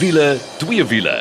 Wiele, 0.00 0.38
twee 0.56 0.84
wiele. 0.88 1.12